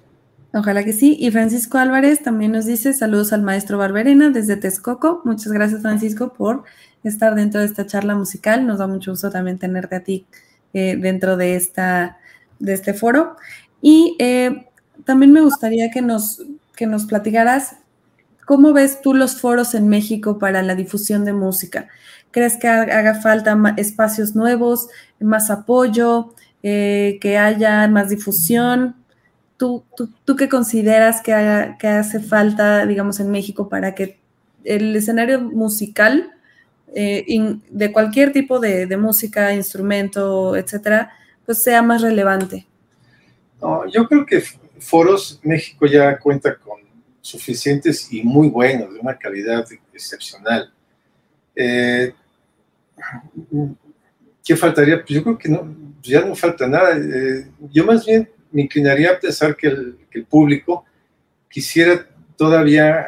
[0.55, 1.17] Ojalá que sí.
[1.19, 5.21] Y Francisco Álvarez también nos dice saludos al maestro Barberena desde Texcoco.
[5.25, 6.63] Muchas gracias, Francisco, por
[7.03, 8.65] estar dentro de esta charla musical.
[8.65, 10.25] Nos da mucho gusto también tenerte a ti
[10.73, 12.19] eh, dentro de esta
[12.59, 13.35] de este foro.
[13.81, 14.69] Y eh,
[15.03, 16.41] también me gustaría que nos,
[16.77, 17.75] que nos platicaras
[18.45, 21.89] cómo ves tú los foros en México para la difusión de música.
[22.31, 24.87] ¿Crees que haga falta espacios nuevos,
[25.19, 26.33] más apoyo,
[26.63, 28.95] eh, que haya más difusión?
[29.57, 29.85] ¿Tú,
[30.25, 34.19] tú, qué consideras que, hace falta, digamos, en México para que
[34.65, 36.31] el escenario musical,
[36.93, 37.25] eh,
[37.69, 41.11] de cualquier tipo de, de música, instrumento, etcétera,
[41.45, 42.67] pues sea más relevante?
[43.61, 44.43] No, yo creo que
[44.79, 46.79] Foros México ya cuenta con
[47.21, 50.71] suficientes y muy buenos, de una calidad excepcional.
[51.55, 52.13] Eh,
[54.43, 54.97] ¿Qué faltaría?
[54.97, 56.97] Pues yo creo que no, ya no falta nada.
[56.97, 60.85] Eh, yo más bien me inclinaría a pensar que el, público
[61.49, 63.05] quisiera todavía,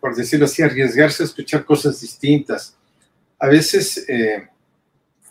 [0.00, 2.76] por decirlo así, arriesgarse a escuchar cosas distintas.
[3.38, 4.48] A veces eh,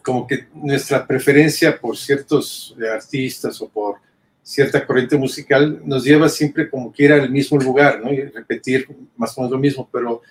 [0.01, 3.97] como que nuestra preferencia por ciertos artistas o por
[4.41, 8.13] cierta corriente musical nos lleva siempre como que ir al mismo lugar, ¿no?
[8.13, 8.87] Y repetir
[9.17, 10.21] más o menos lo mismo, pero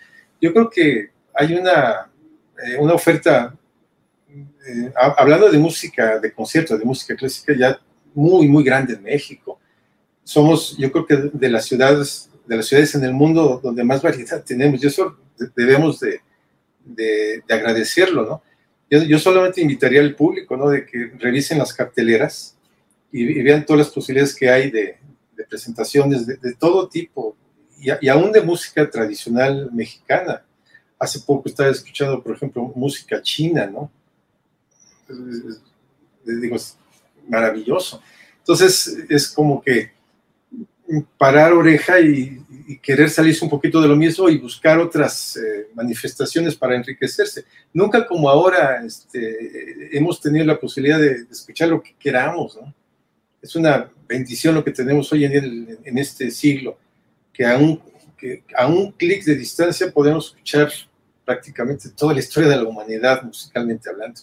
[0.41, 2.11] yo creo que hay una,
[2.65, 3.55] eh, una oferta,
[4.31, 7.79] eh, hablando de música, de conciertos, de música clásica, ya
[8.17, 9.61] muy, muy grande en México.
[10.25, 14.03] Somos, yo creo que de las ciudades, de las ciudades en el mundo donde más
[14.03, 15.17] variedad tenemos, y eso
[15.55, 16.21] debemos de,
[16.85, 18.43] de, de agradecerlo, ¿no?
[18.89, 20.69] Yo, solamente invitaría al público, ¿no?
[20.69, 22.57] De que revisen las carteleras
[23.11, 24.99] y, vean todas las posibilidades que hay de,
[25.49, 27.37] presentaciones de, todo tipo
[27.81, 30.45] y, aún de música tradicional mexicana.
[30.99, 33.91] Hace poco estaba escuchando, por ejemplo, música china, ¿no?
[36.25, 36.57] Digo,
[37.29, 38.03] maravilloso.
[38.39, 39.91] Entonces, es como que
[41.19, 42.43] parar oreja y,
[42.83, 47.45] querer salirse un poquito de lo mismo y buscar otras eh, manifestaciones para enriquecerse.
[47.73, 52.57] Nunca como ahora este, hemos tenido la posibilidad de, escuchar lo que queramos.
[52.57, 52.75] ¿no?
[53.41, 56.77] Es una bendición lo que tenemos hoy en en, este siglo,
[57.33, 57.81] que a un,
[58.57, 60.73] a un clic de distancia podemos escuchar
[61.25, 64.23] prácticamente toda la historia de la humanidad musicalmente hablando.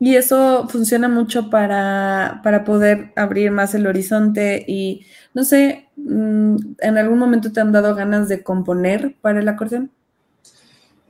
[0.00, 6.98] Y eso funciona mucho para, poder abrir más el horizonte y, no sé, mm, ¿en
[6.98, 9.90] algún momento te han dado ganas de componer para el acordeón?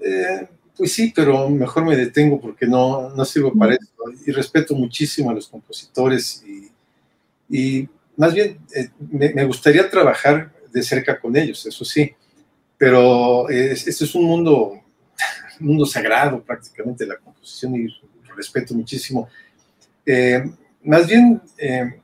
[0.00, 3.88] Eh, pues sí, pero mejor me detengo porque no, no sirvo para eso.
[4.24, 6.42] Y respeto muchísimo a los compositores
[7.50, 12.14] y, más bien eh, me, gustaría trabajar de cerca con ellos, eso sí.
[12.78, 14.80] Pero este es un mundo,
[15.60, 17.88] un mundo sagrado prácticamente la composición y
[18.38, 19.28] respeto muchísimo.
[20.06, 20.42] Eh,
[20.82, 22.00] más bien, eh,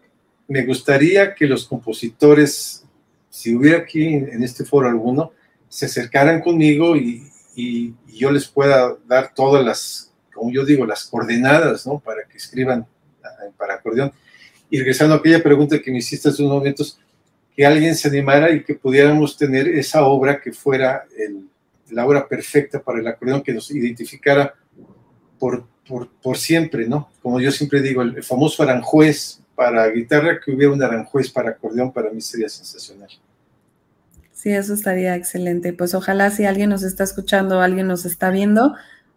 [0.47, 2.85] me gustaría que los compositores,
[3.31, 5.33] si hubiera aquí en este foro alguno,
[5.69, 7.31] se acercaran conmigo y,
[8.09, 12.01] yo les pueda dar todas las, como yo digo, las coordenadas, ¿no?
[12.01, 12.85] Para que escriban
[13.57, 14.13] para acordeón.
[14.71, 16.99] Y regresando a aquella pregunta que me hiciste hace unos momentos,
[17.55, 21.05] que alguien se animara y que pudiéramos tener esa obra que fuera
[21.91, 24.55] la obra perfecta para el acordeón, que nos identificara
[25.39, 27.11] por, por, siempre, ¿no?
[27.23, 31.93] Como yo siempre digo, el, famoso aranjuez para guitarra, que hubiera un aranjuez para acordeón,
[31.93, 33.09] para mí sería sensacional.
[34.33, 35.73] Sí, eso estaría excelente.
[35.73, 38.75] Pues ojalá si alguien nos está escuchando, alguien nos está viendo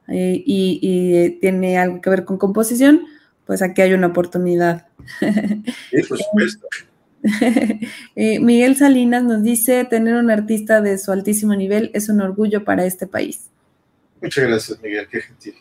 [0.08, 3.06] eh, y, y, tiene algo que ver con composición,
[3.46, 4.88] pues aquí hay una oportunidad.
[5.20, 6.68] Sí, por supuesto.
[8.16, 12.64] Eh, Miguel Salinas nos dice, tener un artista de su altísimo nivel es un orgullo
[12.64, 13.50] para este país.
[14.22, 15.56] Muchas gracias, Miguel, qué gentil.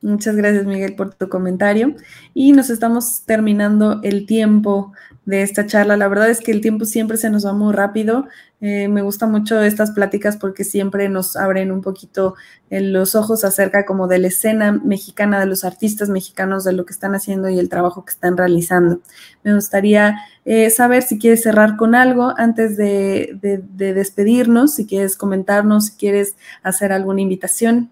[0.00, 1.96] Muchas gracias, Miguel, por tu comentario.
[2.32, 4.92] Y nos estamos terminando el tiempo
[5.24, 5.96] de esta charla.
[5.96, 8.28] La verdad es que el tiempo siempre se nos va muy rápido.
[8.60, 12.36] Eh, me gusta mucho estas pláticas porque siempre nos abren un poquito
[12.70, 16.86] eh, los ojos acerca como de la escena mexicana, de los artistas mexicanos, de lo
[16.86, 19.00] que están haciendo y el trabajo que están realizando.
[19.42, 25.16] Me gustaría eh, saber si quieres cerrar con algo antes de, de despedirnos, si quieres
[25.16, 27.90] comentarnos, si quieres hacer alguna invitación.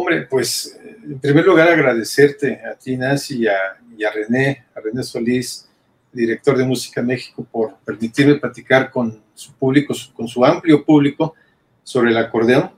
[0.00, 5.68] Hombre, pues en primer lugar agradecerte a ti, Nancy, y a, René, a René Solís,
[6.10, 11.34] director de Música México, por permitirme platicar con su público, con su amplio público
[11.82, 12.70] sobre el acordeón.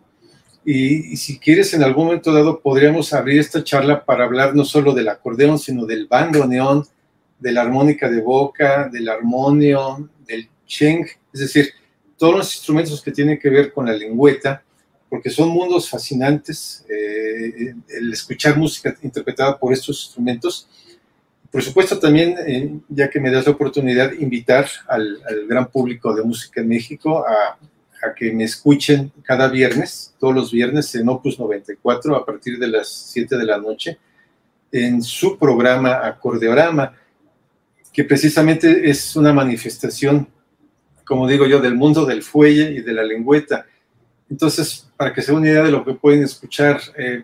[0.65, 4.93] Y, si quieres, en algún momento dado podríamos abrir esta charla para hablar no solo
[4.93, 6.85] del acordeón, sino del bandoneón,
[7.39, 11.73] de la armónica de boca, del armonio, del cheng, es decir,
[12.19, 14.65] todos los instrumentos que tienen que ver con la lengüeta
[15.13, 20.67] porque son mundos fascinantes, eh, el escuchar música interpretada por estos instrumentos.
[21.51, 26.23] Por supuesto, también, eh, ya que me das la oportunidad, invitar al, gran público de
[26.23, 27.59] música en México a,
[28.03, 32.69] a, que me escuchen cada viernes, todos los viernes en Opus 94 a partir de
[32.69, 33.99] las 7 de la noche,
[34.73, 36.97] en su programa Acordeorama,
[37.93, 40.27] que precisamente es una manifestación,
[41.05, 43.67] como digo yo, del mundo del fuelle y de la lengüeta
[44.33, 47.23] entonces, para que se una idea de lo que pueden escuchar, eh,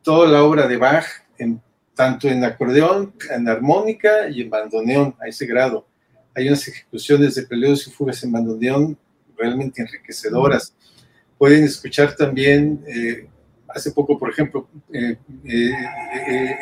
[0.00, 1.04] toda la obra de Bach,
[1.38, 1.60] en,
[1.92, 5.88] tanto en acordeón, en armónica y en bandoneón, a ese grado.
[6.36, 8.96] Hay unas ejecuciones de preludios y fugas en bandoneón
[9.36, 10.72] realmente enriquecedoras.
[11.36, 13.28] Pueden escuchar también, eh,
[13.66, 15.18] hace poco, por ejemplo, eh,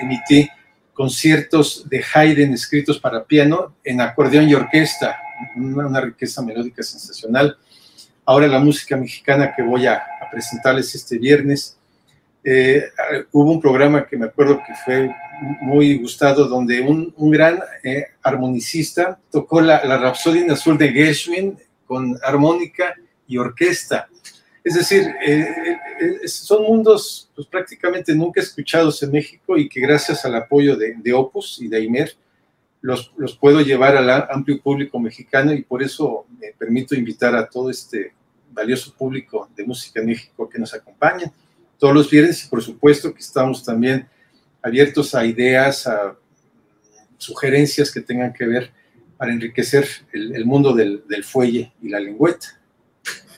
[0.01, 0.49] emití
[0.95, 5.19] conciertos de Haydn escritos para piano en acordeón y orquesta,
[5.57, 7.59] una riqueza melódica sensacional
[8.25, 11.77] ahora la música mexicana que voy a, presentarles este viernes.
[12.43, 12.83] Eh,
[13.31, 15.15] hubo un programa que me acuerdo que fue
[15.61, 21.57] muy gustado, donde un, gran eh, armonicista tocó la, la Rapsodia Azul de Gershwin
[21.87, 22.97] con armónica
[23.29, 24.09] y orquesta.
[24.65, 25.47] Es decir, eh,
[26.27, 31.13] son mundos pues, prácticamente nunca escuchados en México y que gracias al apoyo de, de
[31.13, 32.17] Opus y de Aimer
[32.85, 37.49] los, los, puedo llevar al amplio público mexicano y por eso me permito invitar a
[37.49, 38.13] todo este
[38.53, 41.33] valioso público de música en México que nos acompaña
[41.79, 44.07] todos los viernes y por supuesto que estamos también
[44.61, 46.15] abiertos a ideas, a
[47.17, 48.71] sugerencias que tengan que ver
[49.17, 52.61] para enriquecer el, mundo del, del fuelle y la lengüeta.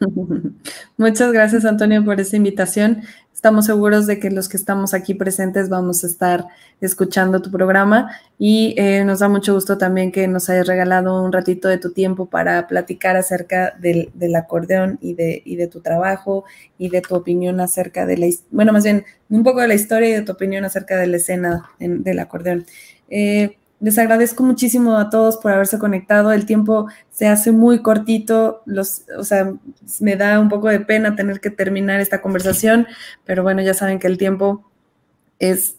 [0.96, 3.02] Muchas gracias, Antonio, por esa invitación.
[3.36, 6.46] Estamos seguros de que los que estamos aquí presentes vamos a estar
[6.80, 11.30] escuchando tu programa y eh, nos da mucho gusto también que nos hayas regalado un
[11.34, 16.46] ratito de tu tiempo para platicar acerca del, acordeón y de, tu trabajo
[16.78, 20.08] y de tu opinión acerca de la, bueno, más bien un poco de la historia
[20.08, 22.64] y de tu opinión acerca de la escena del acordeón.
[23.10, 26.32] Eh, les agradezco muchísimo a todos por haberse conectado.
[26.32, 29.52] El tiempo se hace muy cortito, los, o sea,
[30.00, 32.86] me da un poco de pena tener que terminar esta conversación,
[33.24, 34.64] pero bueno, ya saben que el tiempo
[35.38, 35.76] es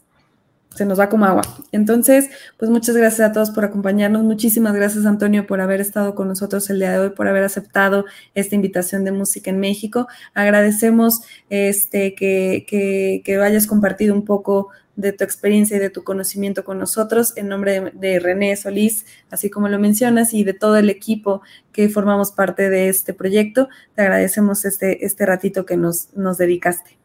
[0.78, 1.42] se nos va como agua.
[1.72, 4.24] Entonces, pues muchas gracias a todos por acompañarnos.
[4.24, 8.06] Muchísimas gracias, Antonio, por haber estado con nosotros el día de hoy, por haber aceptado
[8.36, 10.08] esta invitación de música en México.
[10.36, 16.04] Agradecemos este, que, que, que hayas compartido un poco de tu experiencia y de tu
[16.04, 20.76] conocimiento con nosotros en nombre de, René Solís, así como lo mencionas, y de todo
[20.76, 21.42] el equipo
[21.72, 23.70] que formamos parte de este proyecto.
[23.96, 26.98] Te agradecemos este, este ratito que nos, nos dedicaste.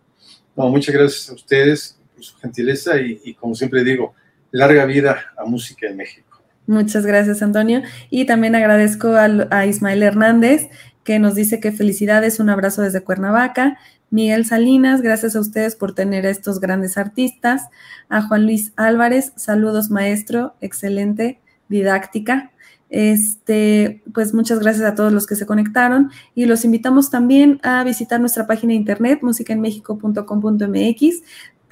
[0.57, 4.15] muchas gracias a ustedes por su gentileza y, como siempre digo,
[4.51, 6.43] larga vida a Música en México.
[6.67, 7.83] Muchas gracias, Antonio.
[8.09, 10.71] Y también agradezco a, a Ismael Hernández,
[11.05, 13.79] que nos dice que felicidades, un abrazo desde Cuernavaca.
[14.13, 17.63] Miguel Salinas, gracias a ustedes por tener a estos grandes artistas.
[18.11, 21.41] A Juan Luis Álvarez, saludos maestro, excelente
[21.71, 22.51] didáctica.
[22.91, 27.83] Este, pues muchas gracias a todos los que se conectaron y los invitamos también a
[27.85, 31.23] visitar nuestra página de internet musicaenmexico.com.mx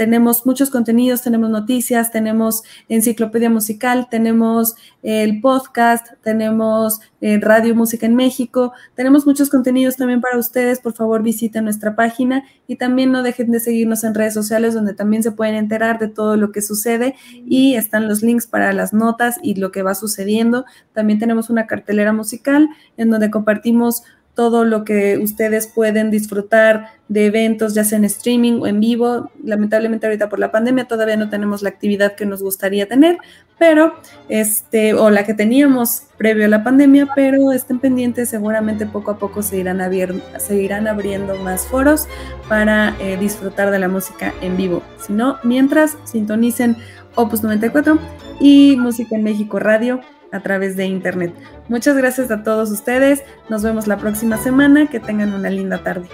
[0.00, 8.06] tenemos muchos contenidos, tenemos noticias, tenemos enciclopedia musical, tenemos el podcast, tenemos eh, Radio Música
[8.06, 10.80] en México, tenemos muchos contenidos también para ustedes.
[10.80, 14.94] Por favor, visiten nuestra página y también no dejen de seguirnos en redes sociales donde
[14.94, 18.94] también se pueden enterar de todo lo que sucede y están los links para las
[18.94, 20.64] notas y lo que va sucediendo.
[20.94, 24.02] También tenemos una cartelera musical en donde compartimos
[24.34, 29.30] todo lo que ustedes pueden disfrutar de eventos, ya sea en streaming o en vivo.
[29.42, 33.18] Lamentablemente ahorita por la pandemia todavía no tenemos la actividad que nos gustaría tener,
[33.58, 33.94] pero
[34.28, 39.18] este, o la que teníamos previo a la pandemia, pero estén pendientes, seguramente poco a
[39.18, 39.80] poco se irán,
[40.38, 42.06] se irán abriendo más foros
[42.48, 44.82] para eh, disfrutar de la música en vivo.
[45.04, 46.76] Si no, mientras sintonicen
[47.16, 47.98] Opus 94
[48.40, 50.00] y Música en México Radio
[50.32, 51.34] a través de internet.
[51.68, 53.22] Muchas gracias a todos ustedes.
[53.48, 54.88] Nos vemos la próxima semana.
[54.88, 56.08] Que tengan una linda tarde.